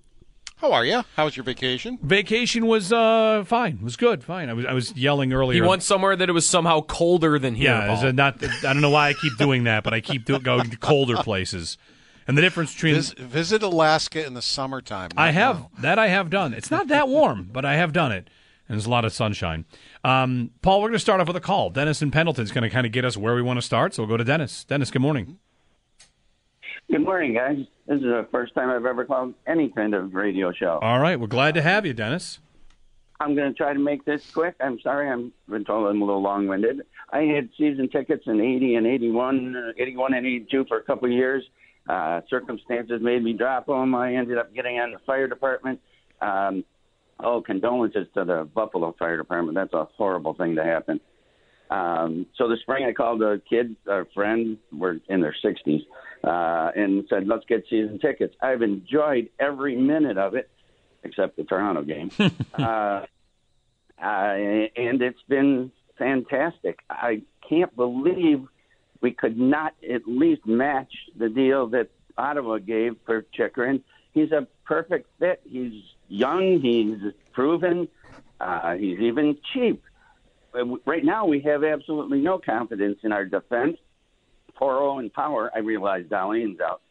[0.56, 1.04] How are you?
[1.16, 1.98] How was your vacation?
[2.02, 3.78] Vacation was uh, fine.
[3.80, 4.22] It was good.
[4.22, 4.50] Fine.
[4.50, 5.62] I was I was yelling earlier.
[5.62, 7.70] He went somewhere that it was somehow colder than here.
[7.70, 8.44] Yeah, it's a not.
[8.44, 11.16] I don't know why I keep doing that, but I keep do, going to colder
[11.16, 11.78] places.
[12.26, 15.10] And the difference between Vis- visit Alaska in the summertime.
[15.14, 15.70] not I have now.
[15.80, 16.54] that I have done.
[16.54, 18.28] It's not that warm, but I have done it,
[18.68, 19.64] and there's a lot of sunshine.
[20.04, 21.70] Um, Paul, we're going to start off with a call.
[21.70, 24.02] Dennis and Pendleton's going to kind of get us where we want to start, so
[24.02, 24.64] we'll go to Dennis.
[24.64, 25.38] Dennis, good morning.
[26.90, 27.58] Good morning, guys.
[27.86, 30.78] This is the first time I've ever called any kind of radio show.
[30.82, 32.38] All right, we're glad to have you, Dennis.
[33.20, 34.56] I'm going to try to make this quick.
[34.60, 36.82] I'm sorry, I'm been told I'm a little long-winded.
[37.10, 41.06] I had season tickets in 80 and 81, uh, 81 and 82 for a couple
[41.06, 41.44] of years.
[41.88, 43.94] Uh, circumstances made me drop them.
[43.94, 45.80] I ended up getting on the fire department.
[46.20, 46.64] Um,
[47.18, 49.56] oh, condolences to the Buffalo Fire Department.
[49.56, 51.00] That's a horrible thing to happen.
[51.70, 55.80] Um, so the spring, I called a kid, a friend, we're in their 60s,
[56.22, 58.34] uh, and said, let's get season tickets.
[58.42, 60.50] I've enjoyed every minute of it,
[61.02, 62.10] except the Toronto game.
[62.54, 63.06] uh, uh,
[64.02, 66.80] and it's been fantastic.
[66.90, 68.46] I can't believe
[69.02, 73.82] we could not at least match the deal that Ottawa gave for Chychrun.
[74.12, 75.42] He's a perfect fit.
[75.44, 76.60] He's young.
[76.60, 77.88] He's proven.
[78.40, 79.82] Uh, he's even cheap.
[80.54, 83.76] Uh, Right now, we have absolutely no confidence in our defense.
[84.58, 86.82] Poro and Power, I realize Dahlin's out.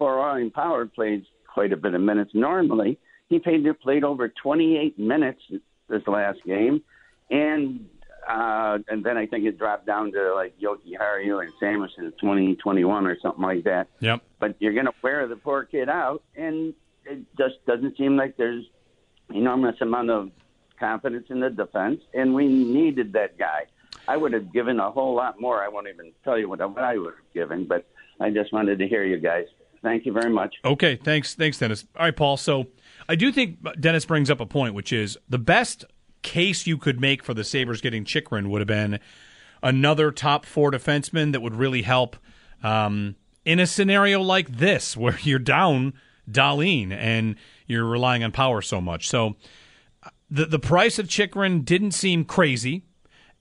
[0.00, 2.98] Poro and Power plays quite a bit of minutes normally.
[3.28, 5.42] He played, played over 28 minutes
[5.88, 6.82] this last game,
[7.30, 7.86] and
[8.30, 12.56] uh, and then I think it dropped down to like Jokiharju and Samuelsson at 20,
[12.56, 13.88] 21 or something like that.
[14.00, 14.22] Yep.
[14.38, 18.36] But you're going to wear the poor kid out, and it just doesn't seem like
[18.36, 18.64] there's
[19.32, 20.30] enormous amount of
[20.78, 23.66] confidence in the defense, and we needed that guy.
[24.08, 25.62] I would have given a whole lot more.
[25.62, 27.86] I won't even tell you what, what I would have given, but
[28.18, 29.46] I just wanted to hear you guys.
[29.82, 30.56] Thank you very much.
[30.64, 31.84] Okay, thanks, thanks, Dennis.
[31.96, 32.36] All right, Paul.
[32.36, 32.66] So
[33.08, 35.84] I do think Dennis brings up a point, which is the best
[36.22, 39.00] case you could make for the Sabres getting Chychrun would have been
[39.62, 42.16] another top four defenseman that would really help
[42.62, 45.94] um, in a scenario like this, where you're down
[46.30, 49.08] Dahlin and you're relying on power so much.
[49.08, 49.36] So
[50.30, 52.84] the the price of Chychrun didn't seem crazy,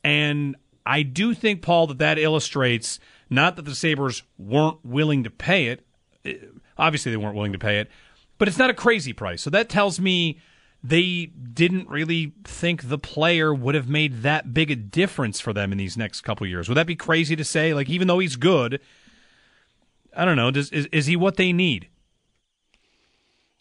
[0.04, 5.30] and I do think Paul that that illustrates not that the Sabres weren't willing to
[5.30, 5.86] pay it.
[6.26, 6.36] Eh,
[6.78, 7.90] Obviously, they weren't willing to pay it,
[8.38, 9.42] but it's not a crazy price.
[9.42, 10.40] So that tells me
[10.84, 15.72] they didn't really think the player would have made that big a difference for them
[15.72, 16.70] in these next couple years.
[16.70, 17.74] Would that be crazy to say?
[17.74, 18.80] Like, even though he's good,
[20.16, 20.52] I don't know.
[20.52, 21.90] Does is, is he what they need?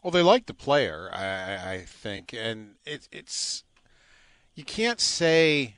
[0.02, 3.64] Well, they like the player, I, I think, and it, it's
[4.54, 5.76] you can't say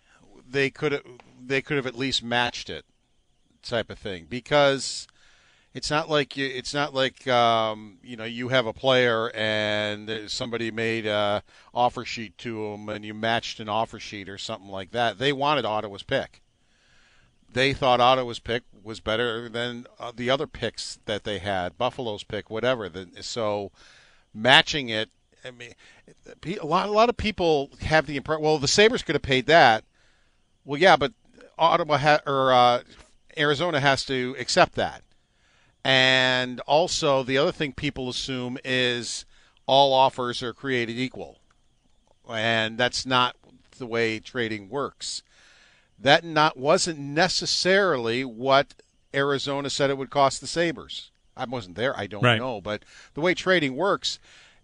[0.48, 1.02] they could have
[1.42, 2.84] they could have at least matched it,
[3.62, 5.08] type of thing, because
[5.72, 10.28] it's not like you, it's not like um, you know you have a player and
[10.28, 14.70] somebody made a offer sheet to him and you matched an offer sheet or something
[14.70, 15.18] like that.
[15.18, 16.40] They wanted Ottawa's pick.
[17.52, 22.22] They thought Ottawa's pick was better than uh, the other picks that they had, Buffalo's
[22.22, 22.88] pick, whatever.
[23.20, 23.72] So
[24.32, 25.10] matching it,
[25.44, 25.74] I mean,
[26.60, 28.42] a lot, a lot of people have the impression.
[28.42, 29.84] Well, the Sabres could have paid that.
[30.64, 31.12] Well, yeah, but
[31.58, 32.82] Ottawa ha- or uh,
[33.36, 35.02] Arizona has to accept that.
[35.84, 39.24] And also, the other thing people assume is
[39.66, 41.38] all offers are created equal,
[42.28, 43.36] and that's not
[43.78, 45.22] the way trading works.
[45.98, 48.74] That not wasn't necessarily what
[49.14, 51.10] Arizona said it would cost the Sabres.
[51.36, 51.98] I wasn't there.
[51.98, 52.38] I don't Right.
[52.38, 54.18] know, but the way trading works,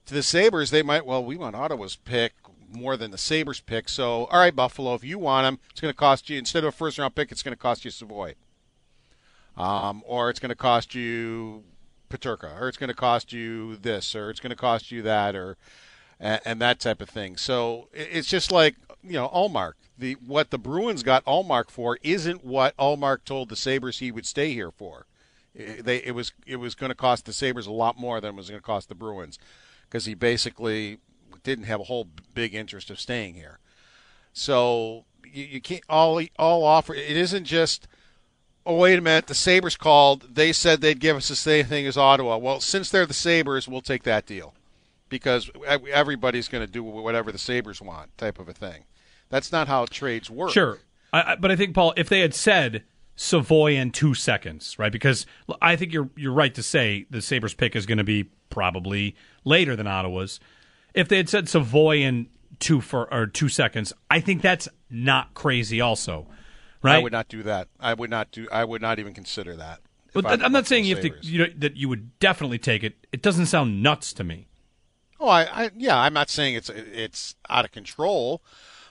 [0.06, 2.34] to the Sabres, they might well we want Ottawa's pick
[2.70, 3.88] more than the Sabres pick.
[3.88, 6.68] So, all right, Buffalo, if you want him, it's going to cost you instead of
[6.68, 8.34] a first round pick, it's going to cost you Savoie
[9.56, 11.64] um, or it's going to cost you
[12.10, 15.34] Peterka, or it's going to cost you this, or it's going to cost you that,
[15.34, 15.56] or
[16.20, 17.36] and, and that type of thing.
[17.36, 19.72] So it's just like you know Ullmark.
[19.98, 24.26] The what the Bruins got Ullmark for isn't what Ullmark told the Sabres he would
[24.26, 25.06] stay here for.
[25.54, 28.34] It, they it was it was going to cost the Sabres a lot more than
[28.34, 29.38] it was going to cost the Bruins
[29.88, 30.98] because he basically
[31.42, 33.58] didn't have a whole big interest of staying here.
[34.32, 36.94] So you, you can't all all offer.
[36.94, 37.88] It isn't just.
[38.68, 39.28] Oh wait a minute!
[39.28, 40.34] The Sabres called.
[40.34, 42.36] They said they'd give us the same thing as Ottawa.
[42.36, 44.54] Well, since they're the Sabres, we'll take that deal
[45.08, 48.82] because everybody's going to do whatever the Sabres want, type of a thing.
[49.28, 50.50] That's not how trades work.
[50.50, 50.80] Sure,
[51.12, 52.82] I, but I think Paul, if they had said
[53.14, 54.90] Savoie in two seconds, right?
[54.90, 55.26] Because
[55.62, 59.14] I think you're you're right to say the Sabres pick is going to be probably
[59.44, 60.40] later than Ottawa's.
[60.92, 65.34] If they had said Savoie in two for or two seconds, I think that's not
[65.34, 65.80] crazy.
[65.80, 66.26] Also,
[66.86, 66.96] right?
[66.96, 67.68] I would not do that.
[67.78, 68.48] I would not do.
[68.50, 69.80] I would not even consider that.
[70.12, 73.06] But I'm not saying you have to, you know, that you would definitely take it.
[73.12, 74.48] It doesn't sound nuts to me.
[75.20, 78.42] Oh, I, I yeah, I'm not saying it's it's out of control,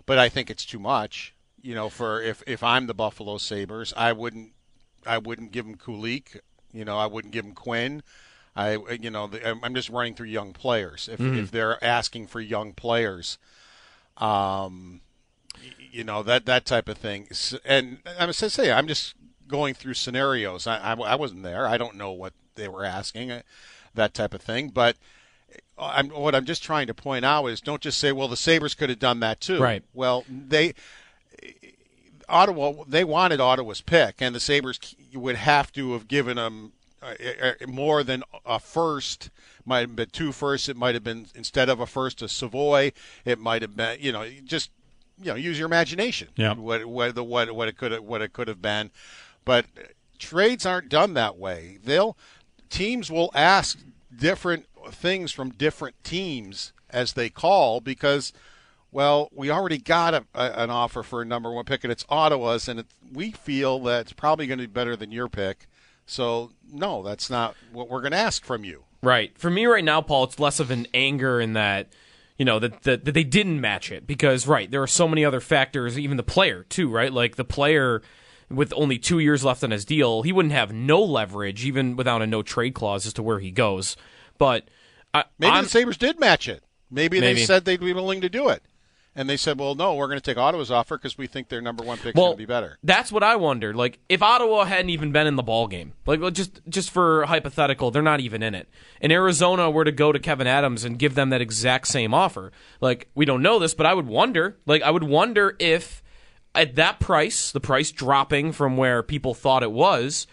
[0.05, 1.33] but I think it's too much.
[1.61, 4.51] You know, for if if I'm the Buffalo Sabres, I wouldn't
[5.05, 6.39] I wouldn't give him Kulich.
[6.71, 8.03] You know, I wouldn't give him Quinn.
[8.55, 11.09] I you know I'm just running through young players.
[11.11, 11.39] If mm-hmm.
[11.39, 13.37] if they're asking for young players,
[14.17, 15.01] um,
[15.91, 17.27] you know that that type of thing.
[17.63, 19.15] And I'm to say I'm just
[19.47, 20.67] going through scenarios.
[20.67, 21.67] I, I, I wasn't there.
[21.67, 23.41] I don't know what they were asking, uh,
[23.93, 24.69] that type of thing.
[24.69, 24.97] But
[25.77, 28.75] I'm, what I'm just trying to point out is don't just say, well, the Sabres
[28.75, 29.59] could have done that too.
[29.59, 29.83] Right.
[29.93, 30.73] Well, they
[32.27, 34.79] Ottawa they wanted Ottawa's pick, and the Sabres
[35.13, 39.29] would have to have given them uh, uh, more than a first.
[39.65, 40.69] Might have been two firsts.
[40.69, 42.91] It might have been instead of a first a Savoie
[43.25, 44.71] It might have been you know just
[45.19, 46.29] you know use your imagination.
[46.35, 46.53] Yeah.
[46.53, 48.91] What what the what what it could have, what it could have been,
[49.43, 49.65] but
[50.19, 51.77] trades aren't done that way.
[51.83, 52.17] They'll
[52.69, 53.79] teams will ask
[54.15, 58.33] different things from different teams as they call because
[58.95, 62.05] well, we already got a, a, an offer for a number one pick, and it's
[62.07, 65.67] Ottawa's, and it, we feel that it's probably going to be better than your pick.
[66.05, 68.85] So, no, that's not what we're going to ask from you.
[69.03, 69.37] Right.
[69.37, 71.89] For me right now, Paul, it's less of an anger in that,
[72.37, 75.23] you know, that, that, that they didn't match it because, right, there are so many
[75.23, 77.11] other factors, even the player, too, right?
[77.11, 78.01] Like the player
[78.49, 82.21] with only two years left on his deal, he wouldn't have no leverage, even without
[82.21, 83.95] a no trade clause, as to where he goes.
[84.37, 84.69] But
[85.13, 86.63] I, maybe I'm, the Sabres did match it.
[86.91, 88.61] Maybe, maybe, they said they'd be willing to do it
[89.15, 91.61] and they said, "Well, no, we're going to take Ottawa's offer because we think their
[91.61, 93.75] number one pick is well, going to be better." That's what I wondered.
[93.75, 97.91] Like, if Ottawa hadn't even been in the ball game, like just just for hypothetical,
[97.91, 98.67] they're not even in it.
[99.01, 102.51] And Arizona were to go to Kevin Adams and give them that exact same offer.
[102.81, 104.57] Like, we don't know this, but I would wonder.
[104.65, 106.03] Like, I would wonder if
[106.53, 110.27] at that price, the price dropping from where people thought it was,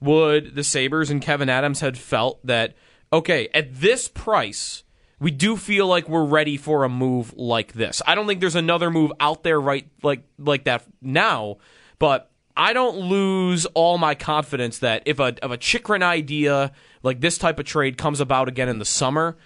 [0.00, 2.74] would the Sabres and Kevin Adams had felt that
[3.12, 4.82] okay, at this price
[5.18, 8.02] we do feel like we're ready for a move like this.
[8.06, 11.56] I don't think there's another move out there right like like that now,
[11.98, 17.20] but I don't lose all my confidence that if a if a Chychrun idea like
[17.20, 19.36] this type of trade comes about again in the summer,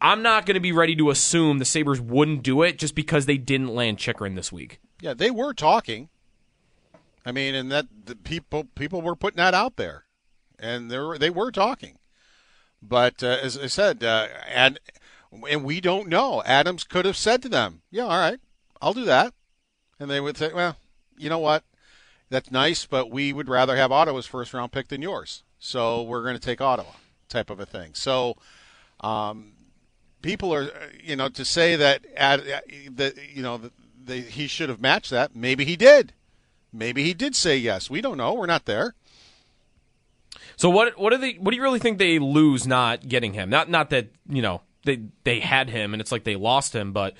[0.00, 3.26] I'm not going to be ready to assume the Sabres wouldn't do it just because
[3.26, 4.80] they didn't land Chychrun this week.
[5.00, 6.08] Yeah, they were talking.
[7.24, 10.04] I mean, and that the people people were putting that out there,
[10.58, 11.98] and they were they were talking.
[12.82, 14.80] But uh, as I said, uh, and
[15.48, 16.42] and we don't know.
[16.44, 18.40] Adams could have said to them, "Yeah, all right,
[18.80, 19.34] I'll do that,"
[19.98, 20.76] and they would say, "Well,
[21.16, 21.64] you know what?
[22.28, 26.22] That's nice, but we would rather have Ottawa's first round pick than yours, so we're
[26.22, 26.92] going to take Ottawa."
[27.28, 27.94] Type of a thing.
[27.94, 28.36] So,
[29.00, 29.52] um,
[30.20, 30.70] people are,
[31.02, 33.70] you know, to say that that you know
[34.04, 35.34] that he should have matched that.
[35.34, 36.12] Maybe he did.
[36.72, 37.90] Maybe he did say yes.
[37.90, 38.34] We don't know.
[38.34, 38.94] We're not there.
[40.56, 43.50] So what what do they what do you really think they lose not getting him?
[43.50, 46.92] Not not that, you know, they they had him and it's like they lost him.
[46.92, 47.14] But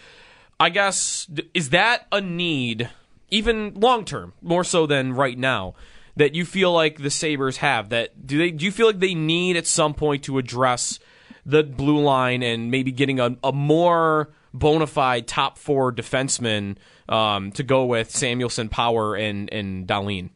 [0.59, 2.91] I guess is that a need,
[3.31, 5.75] even long term, more so than right now,
[6.17, 7.89] that you feel like the Sabres have?
[7.89, 10.99] That do they do you feel like they need at some point to address
[11.45, 16.77] the blue line and maybe getting a, a more bona fide top four defenseman
[17.09, 20.31] um, to go with Samuelsson, Power, and and Dahlin?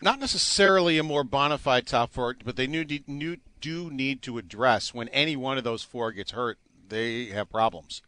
[0.00, 4.38] Not necessarily a more bona fide top four, but they need, need, do need to
[4.38, 8.02] address when any one of those four gets hurt, they have problems.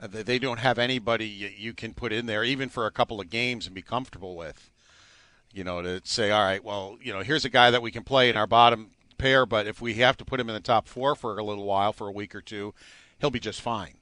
[0.00, 3.30] Uh, they don't have anybody you can put in there, even for a couple of
[3.30, 4.70] games, and be comfortable with.
[5.52, 8.04] You know, to say, all right, well, you know, here's a guy that we can
[8.04, 10.86] play in our bottom pair, but if we have to put him in the top
[10.86, 12.74] four for a little while, for a week or two,
[13.18, 13.94] he'll be just fine.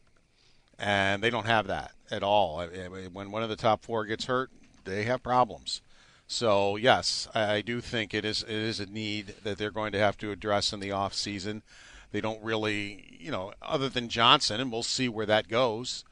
[0.79, 2.63] And they don't have that at all.
[3.13, 4.51] When one of the top four gets hurt,
[4.85, 5.81] they have problems.
[6.27, 9.99] So yes, I do think it is it is a need that they're going to
[9.99, 11.63] have to address in the off season.
[12.11, 16.05] They don't really, you know, other than Johnson, and we'll see where that goes.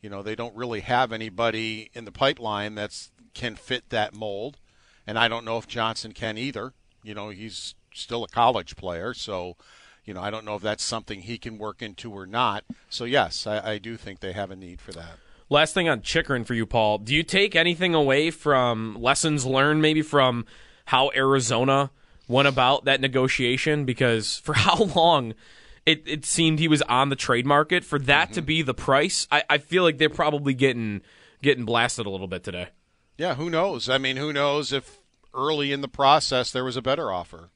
[0.00, 4.58] You know, they don't really have anybody in the pipeline that's can fit that mold,
[5.06, 6.72] and I don't know if Johnson can either.
[7.02, 9.56] You know, he's still a college player, so
[10.04, 12.64] you know I don't know if that's something he can work into or not.
[12.88, 15.18] So yes, I, I do think they have a need for that.
[15.52, 16.98] Last thing on Chychrun for you, Paul.
[16.98, 20.46] Do you take anything away from lessons learned, maybe from
[20.86, 21.90] how Arizona
[22.28, 23.84] went about that negotiation?
[23.84, 25.34] Because for how long
[25.84, 28.34] it, it seemed he was on the trade market, for that mm-hmm.
[28.34, 31.02] to be the price, I, I feel like they're probably getting
[31.42, 32.68] getting blasted a little bit today.
[33.18, 33.88] Yeah, who knows?
[33.88, 34.98] I mean, who knows if
[35.34, 37.50] early in the process there was a better offer?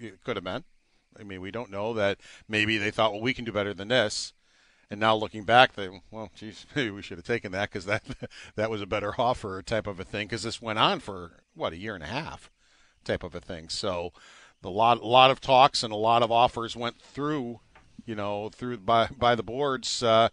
[0.00, 0.64] It could have been.
[1.18, 2.18] I mean, we don't know that
[2.48, 4.32] maybe they thought, well, we can do better than this.
[4.90, 8.02] And now looking back, they well, geez, maybe we should have taken that because that
[8.56, 10.26] that was a better offer type of a thing.
[10.26, 12.50] Because this went on for what a year and a half,
[13.04, 13.68] type of a thing.
[13.68, 14.12] So,
[14.64, 17.60] a lot lot of talks and a lot of offers went through,
[18.04, 20.28] you know, through by by the boards uh,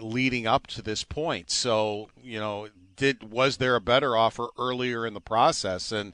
[0.00, 1.50] leading up to this point.
[1.50, 5.92] So, you know, did was there a better offer earlier in the process?
[5.92, 6.12] And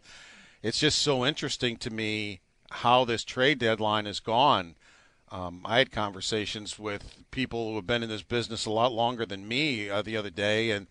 [0.63, 4.75] it's just so interesting to me how this trade deadline has gone
[5.31, 9.27] um, I had conversations with people who have been in this business a lot longer
[9.27, 10.87] than me uh, the other day, and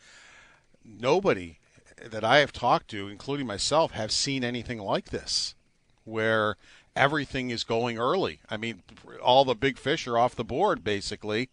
[0.83, 1.59] nobody
[2.03, 5.55] that I have talked to, including myself, have seen anything like this,
[6.03, 6.55] where
[6.95, 8.39] everything is going early.
[8.49, 8.83] I mean,
[9.21, 11.49] all the big fish are off the board, basically.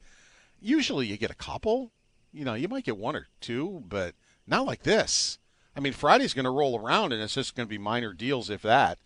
[0.61, 1.93] Usually you get a couple.
[2.33, 4.15] You know, you might get one or two, but
[4.47, 5.39] not like this.
[5.77, 8.51] I mean, Friday's going to roll around, and it's just going to be minor deals,
[8.51, 8.99] if that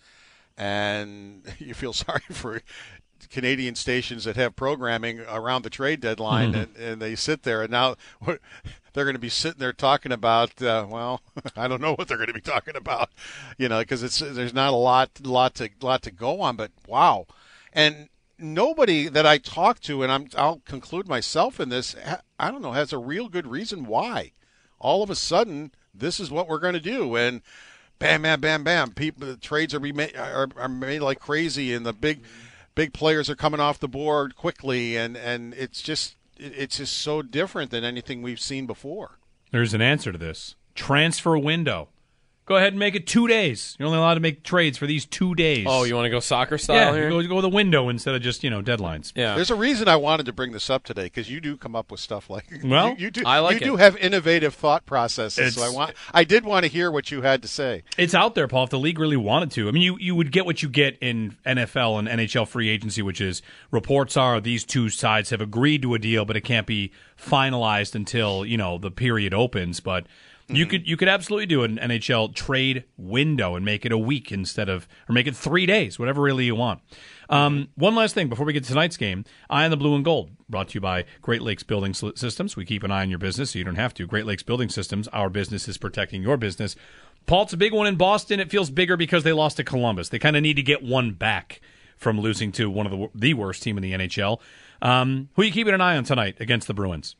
[0.58, 2.60] and you feel sorry for
[3.30, 6.60] Canadian stations that have programming around the trade deadline, mm-hmm.
[6.60, 7.96] and, and, they sit there, and now
[8.92, 10.60] they're going to be sitting there talking about.
[10.60, 11.20] Uh, well,
[11.56, 13.10] I don't know what they're going to be talking about,
[13.56, 16.56] you know, because it's there's not a lot, lot to lot to go on.
[16.56, 17.26] But wow,
[17.72, 18.08] and
[18.38, 21.94] nobody that I talk to, and I'm I'll conclude myself in this.
[22.38, 24.32] I don't know, has a real good reason why.
[24.80, 27.42] All of a sudden, this is what we're going to do, and
[27.98, 28.92] bam, bam, bam, bam.
[28.92, 32.22] People, the trades are, made, are, are made like crazy, and the big.
[32.78, 37.22] Big players are coming off the board quickly, and and it's just it's just so
[37.22, 39.18] different than anything we've seen before.
[39.50, 41.88] There's an answer to this transfer window.
[42.48, 43.76] Go ahead and make it two days.
[43.78, 45.66] You're only allowed to make trades for these two days.
[45.68, 47.10] Oh, you want to go soccer style yeah, here?
[47.10, 49.12] Go, go the window instead of just you know deadlines.
[49.14, 49.34] Yeah.
[49.34, 51.90] There's a reason I wanted to bring this up today because you do come up
[51.90, 53.22] with stuff like well, you, you do.
[53.26, 53.70] I like you it.
[53.70, 55.48] do have innovative thought processes.
[55.48, 57.82] It's, so I want I did want to hear what you had to say.
[57.98, 58.64] It's out there, Paul.
[58.64, 60.96] If the league really wanted to, I mean, you you would get what you get
[61.02, 65.82] in NFL and NHL free agency, which is reports are these two sides have agreed
[65.82, 70.06] to a deal, but it can't be finalized until you know the period opens, but
[70.48, 70.70] you mm-hmm.
[70.70, 74.68] could you could absolutely do an NHL trade window and make it a week instead
[74.68, 76.80] of or make it three days, whatever really you want.
[77.28, 80.04] Um, one last thing before we get to tonight's game, Eye on the Blue and
[80.04, 82.56] Gold, brought to you by Great Lakes Building Systems.
[82.56, 84.06] We keep an eye on your business, so you don't have to.
[84.06, 86.74] Great Lakes Building Systems, our business is protecting your business.
[87.26, 88.40] Paul, it's a big one in Boston.
[88.40, 90.08] It feels bigger because they lost to Columbus.
[90.08, 91.60] They kind of need to get one back
[91.98, 94.40] from losing to one of the the worst team in the NHL.
[94.80, 97.16] Um, who are you keeping an eye on tonight against the Bruins?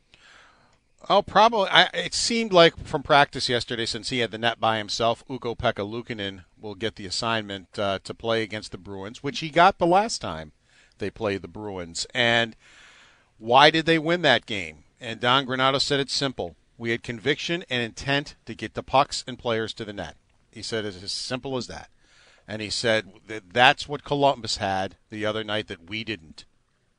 [1.07, 1.69] Oh, probably.
[1.69, 5.85] I, it seemed like from practice yesterday, since he had the net by himself, Ukko-Pekka
[5.89, 9.87] Luukkonen will get the assignment uh, to play against the Bruins, which he got the
[9.87, 10.51] last time
[10.97, 12.05] they played the Bruins.
[12.13, 12.55] And
[13.37, 14.83] why did they win that game?
[14.99, 16.55] And Don Granato said it's simple.
[16.77, 20.15] We had conviction and intent to get the pucks and players to the net.
[20.51, 21.89] He said it's as simple as that.
[22.47, 26.45] And he said that that's what Columbus had the other night that we didn't.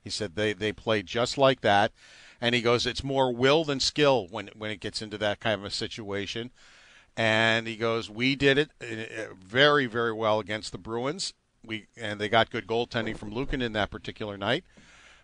[0.03, 1.93] He said they, they played just like that
[2.41, 5.61] and he goes, it's more will than skill when when it gets into that kind
[5.61, 6.51] of a situation.
[7.17, 11.33] And he goes, we did it uh, very very well against the Bruins.
[11.65, 14.65] We and they got good goaltending from Lukin in that particular night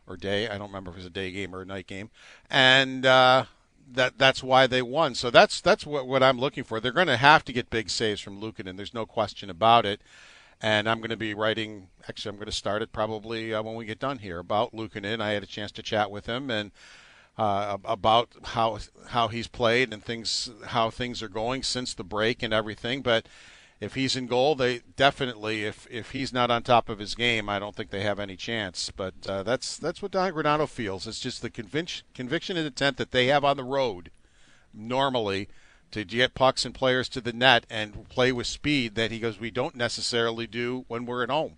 [0.07, 0.49] or day.
[0.49, 2.11] I don't remember if it was a day game or a night game,
[2.51, 3.05] and.
[3.05, 3.45] Uh,
[3.89, 5.15] that that's why they won.
[5.15, 6.81] So that's that's what, what I'm looking for.
[6.81, 9.87] They're going to have to get big saves from Lukin, and there's no question about
[9.87, 10.01] it
[10.61, 11.89] and I'm going to be writing.
[12.09, 15.21] Actually, I'm going to start it probably uh, when we get done here about Luukkonen.
[15.21, 16.71] I had a chance to chat with him, and
[17.39, 18.79] uh, about how
[19.09, 23.03] how he's played and things how things are going since the break and everything.
[23.03, 23.27] But
[23.81, 27.49] if he's in goal, they definitely if if he's not on top of his game,
[27.49, 28.91] I don't think they have any chance.
[28.91, 31.07] But uh, that's that's what Don Granato feels.
[31.07, 34.11] It's just the convic- conviction and intent that they have on the road
[34.73, 35.49] normally
[35.91, 39.39] to get pucks and players to the net and play with speed that he goes
[39.39, 41.57] we don't necessarily do when we're at home.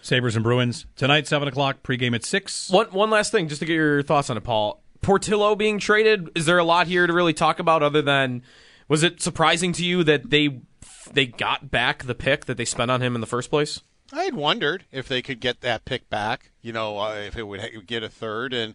[0.00, 1.82] Sabres and Bruins tonight, seven o'clock.
[1.82, 2.68] Pregame at six.
[2.70, 4.81] One one last thing, just to get your thoughts on it, Paul.
[5.02, 8.42] Portillo being traded, is there a lot here to really talk about other than
[8.88, 10.60] was it surprising to you that they
[11.12, 13.80] they got back the pick that they spent on him in the first place?
[14.12, 17.44] I had wondered if they could get that pick back, you know, uh, if it
[17.44, 18.74] would get a third and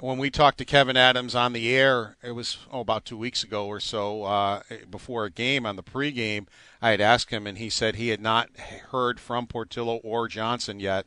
[0.00, 3.42] when we talked to Kevin Adams on the air, it was oh, about two weeks
[3.42, 6.46] ago or so uh, before a game on the pregame.
[6.80, 8.50] I had asked him, and he said he had not
[8.90, 11.06] heard from Portillo or Johnson yet.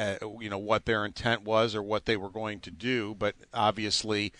[0.00, 3.34] Uh, you know what their intent was or what they were going to do, but
[3.52, 4.32] obviously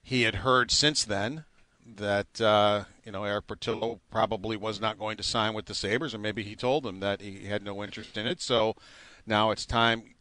[0.00, 1.44] he had heard since then
[1.84, 6.14] that uh, you know Eric Portillo probably was not going to sign with the Sabres,
[6.14, 8.40] or maybe he told them that he had no interest in it.
[8.40, 8.76] So
[9.26, 10.14] now it's time,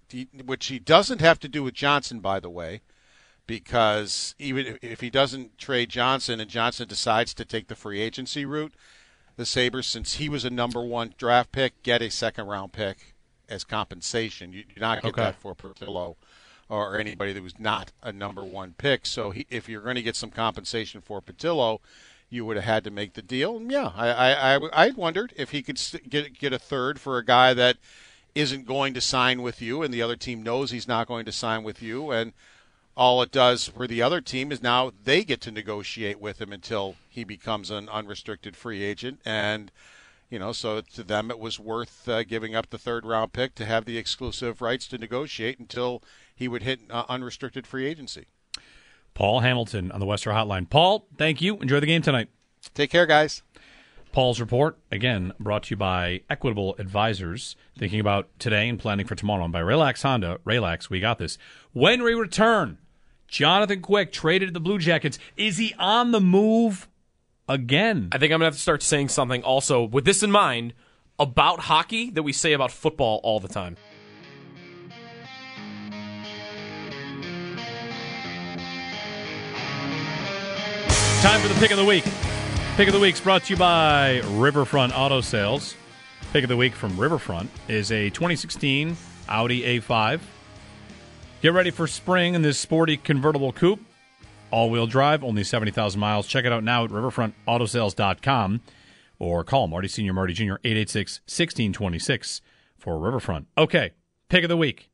[0.46, 2.82] which he doesn't have to do with Johnson, by the way
[3.48, 8.46] because even if he doesn't trade Johnson and Johnson decides to take the free agency
[8.46, 8.74] route,
[9.36, 13.11] the Sabres, since he was a number one draft pick, get a second round pick
[13.52, 14.54] as compensation.
[14.54, 15.22] You do not get Okay.
[15.24, 16.16] that for Portillo
[16.70, 19.06] or anybody that was not a number one pick.
[19.06, 21.82] So he, if you're going to get some compensation for Portillo,
[22.30, 23.58] you would have had to make the deal.
[23.58, 25.80] And yeah, I I, I, I wondered if he could
[26.10, 27.78] get get a third for a guy that
[28.34, 31.32] isn't going to sign with you, and the other team knows he's not going to
[31.34, 32.32] sign with you, and
[32.96, 36.54] all it does for the other team is now they get to negotiate with him
[36.54, 39.72] until he becomes an unrestricted free agent and
[40.32, 43.54] you know so to them it was worth uh, giving up the third round pick
[43.54, 46.02] to have the exclusive rights to negotiate until
[46.34, 48.26] he would hit uh, unrestricted free agency
[49.14, 50.70] Paul Hamilton on the Western Hotline.
[50.70, 51.58] Paul, thank you.
[51.58, 52.30] Enjoy the game tonight.
[52.74, 53.44] take care guys
[54.12, 59.16] Paul's report, again, brought to you by Equitable Advisors, thinking about today and planning for
[59.16, 59.46] tomorrow.
[59.46, 61.38] And by Relax Honda, Relax, we got this.
[61.72, 62.78] When we return,
[63.30, 65.18] Jonathan Quick traded to the Blue Jackets.
[65.38, 66.90] Is he on the move
[67.52, 68.10] again?
[68.12, 70.74] I think I'm gonna have to start saying something also with this in mind
[71.20, 73.78] about hockey that we say about football all the time.
[81.22, 82.04] Time for the pick of the week.
[82.78, 85.76] Pick of the week's brought to you by Riverfront Auto Sales.
[86.34, 88.98] Pick of the week from Riverfront is a 2016
[89.30, 90.20] Audi A5.
[91.42, 93.82] Get ready for spring in this sporty convertible coupe.
[94.52, 96.28] All-wheel drive, only 70,000 miles.
[96.28, 98.62] Check it out now at riverfrontautosales.com
[99.20, 100.56] or call Marty Senior Marty Jr.
[100.64, 102.42] 886-1626
[102.78, 103.46] for Riverfront.
[103.58, 103.92] Okay,
[104.30, 104.90] pick of the week.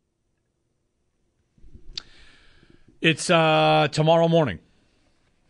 [3.01, 4.59] It's uh tomorrow morning.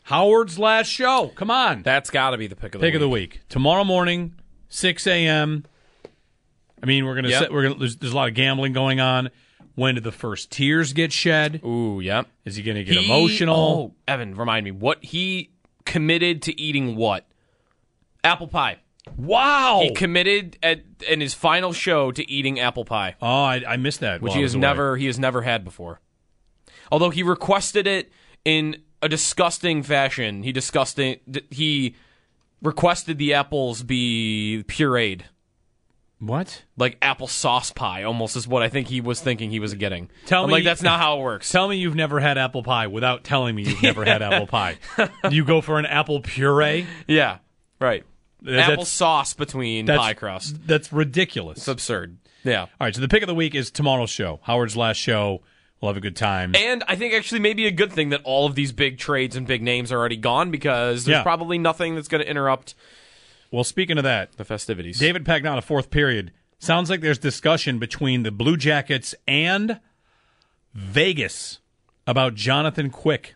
[0.04, 1.32] Howard's last show.
[1.36, 1.82] Come on.
[1.84, 3.42] That's got to be the pick of the Pick of the week.
[3.50, 4.36] Tomorrow morning,
[4.70, 5.66] 6 a.m.
[6.82, 7.40] I mean, we're gonna Yep.
[7.44, 9.30] set, we're gonna there's, there's a lot of gambling going on.
[9.78, 11.62] When did the first tears get shed?
[11.64, 12.26] Ooh, yep.
[12.46, 13.56] Is he gonna get He- emotional?
[13.56, 15.52] Oh, Evan, remind me what he
[15.86, 17.28] committed to eating what?
[18.24, 18.78] Apple pie.
[19.16, 19.82] Wow.
[19.84, 24.00] He committed at in his final show to eating apple pie, Oh, I, I missed
[24.00, 24.20] that.
[24.22, 24.62] which he has away.
[24.62, 26.02] never he has never had before.
[26.92, 28.12] Although he requested it
[28.44, 30.42] in a disgusting fashion.
[30.42, 31.20] He disgusting
[31.52, 31.96] he
[32.64, 35.22] requested the apples be pureed.
[36.20, 36.64] What?
[36.78, 40.10] Like apple sauce pie, almost is what I think he was thinking he was getting.
[40.26, 41.52] Tell I'm me- like that's not how it works.
[41.52, 44.78] Tell me you've never had apple pie without telling me you've never had apple pie.
[45.30, 46.88] You go for an apple puree?
[47.08, 47.38] Yeah,
[47.80, 48.04] right.
[48.42, 50.66] That's- apple sauce between pie crust.
[50.68, 51.60] That's ridiculous.
[51.60, 52.18] It's absurd.
[52.44, 52.62] Yeah.
[52.62, 54.40] All right, so the pick of the week is tomorrow's show.
[54.44, 55.42] Howard's last show.
[55.82, 56.56] We'll have a good time.
[56.56, 59.46] And I think actually maybe a good thing that all of these big trades and
[59.46, 61.24] big names are already gone because there's Yeah.
[61.24, 62.74] probably nothing that's going to interrupt
[63.52, 65.00] well, speaking of that, the festivities.
[65.00, 66.32] David Pagnotta, fourth period.
[66.60, 69.80] Sounds like there's discussion between the Blue Jackets and
[70.74, 71.60] Vegas
[72.06, 73.36] about Jonathan Quick.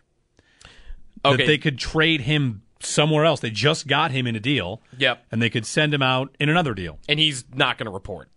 [1.24, 1.36] Okay.
[1.36, 3.40] That they could trade him somewhere else.
[3.40, 4.82] They just got him in a deal.
[4.98, 5.24] Yep.
[5.30, 6.98] And they could send him out in another deal.
[7.08, 8.28] and he's not going to report.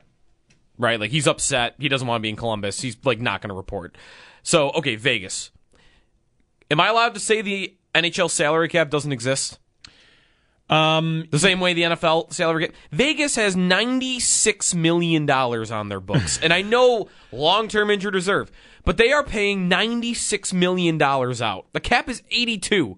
[0.78, 1.00] Right?
[1.00, 1.76] Like he's upset.
[1.80, 2.82] He doesn't want to be in Columbus.
[2.82, 3.98] He's like not going to report.
[4.44, 5.52] So, okay, Vegas.
[6.70, 9.58] Am I allowed to say the NHL salary cap doesn't exist?
[10.70, 12.76] Um, The same way the NFL salary cap.
[12.92, 16.40] Vegas has $96 million on their books.
[16.44, 18.52] and I know long term injured reserve,
[18.84, 21.66] but they are paying $96 million out.
[21.74, 22.98] The cap is 82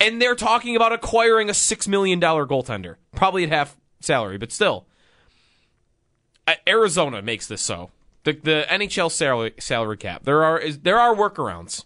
[0.00, 4.86] And they're talking about acquiring a $6 million goaltender, probably at half salary, but still.
[6.46, 7.90] Uh, Arizona makes this so.
[8.24, 10.24] The, the NHL salary, salary cap.
[10.24, 11.84] There are is, there are workarounds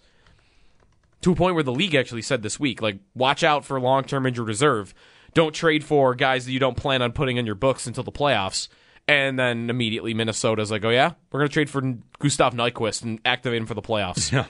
[1.20, 4.04] to a point where the league actually said this week, like, watch out for long
[4.04, 4.94] term injured reserve.
[5.34, 8.12] Don't trade for guys that you don't plan on putting in your books until the
[8.12, 8.68] playoffs.
[9.08, 11.82] And then immediately Minnesota's like, oh yeah, we're gonna trade for
[12.18, 14.30] Gustav Nyquist and activate him for the playoffs.
[14.32, 14.46] Yeah.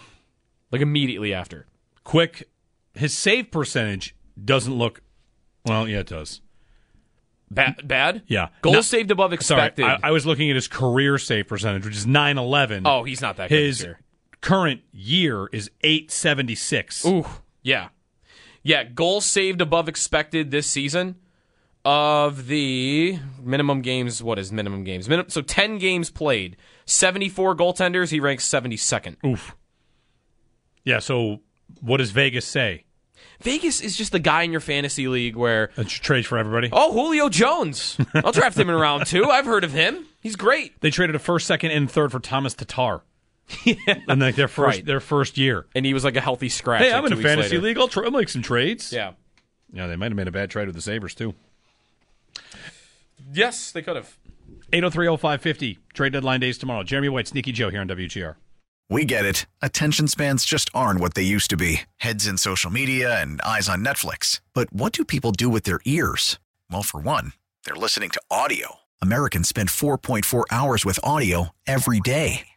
[0.71, 1.67] Like immediately after.
[2.05, 2.49] Quick,
[2.95, 5.03] his save percentage doesn't look.
[5.67, 6.41] Well, yeah, it does.
[7.51, 7.87] Bad?
[7.87, 8.23] Bad?
[8.27, 8.49] Yeah.
[8.63, 9.85] Goals saved above Sorry, expected.
[9.85, 12.87] I, I was looking at his career save percentage, which is 911.
[12.87, 13.87] oh, he's not that good his
[14.41, 17.07] current year is 876.
[17.07, 17.25] Ooh,
[17.63, 17.89] yeah.
[18.63, 21.17] Yeah, goals saved above expected this season
[21.85, 24.23] of the minimum games.
[24.23, 25.09] What is minimum games?
[25.09, 26.57] Minim- so 10 games played,
[26.87, 29.17] 74 goaltenders, he ranks 72nd.
[29.27, 29.57] Oof.
[30.85, 31.01] Yeah.
[31.01, 31.41] So
[31.81, 32.85] what does Vegas say?
[33.41, 36.69] Vegas is just the guy in your fantasy league where That trades for everybody.
[36.73, 39.25] oh Julio Jones, I'll draft him in round two.
[39.31, 40.07] I've heard of him.
[40.21, 40.81] He's great.
[40.81, 43.03] They traded a first, second, and third for Thomas Tatar.
[43.65, 44.01] yeah.
[44.09, 44.85] And like their first Right.
[44.87, 45.67] their first year.
[45.75, 46.83] And he was like a healthy scratch.
[46.83, 47.61] Hey, like I'm in a fantasy later.
[47.67, 47.79] league.
[47.79, 48.93] I'll, try, I'll make some trades.
[48.93, 49.13] Yeah.
[49.73, 51.35] Yeah, they might have made a bad trade with the Sabres too.
[53.33, 54.17] Yes, they could have.
[54.73, 55.79] 8030550.
[55.95, 56.83] Trade deadline days tomorrow.
[56.83, 58.37] Jeremy White, Sneaky Joe here on WGR.
[58.91, 59.47] We get it.
[59.63, 63.69] Attention spans just aren't what they used to be heads in social media and eyes
[63.69, 64.41] on Netflix.
[64.53, 66.39] But what do people do with their ears?
[66.71, 67.33] Well, for one,
[67.65, 68.77] they're listening to audio.
[69.01, 72.49] Americans spend 4.4 hours with audio every day.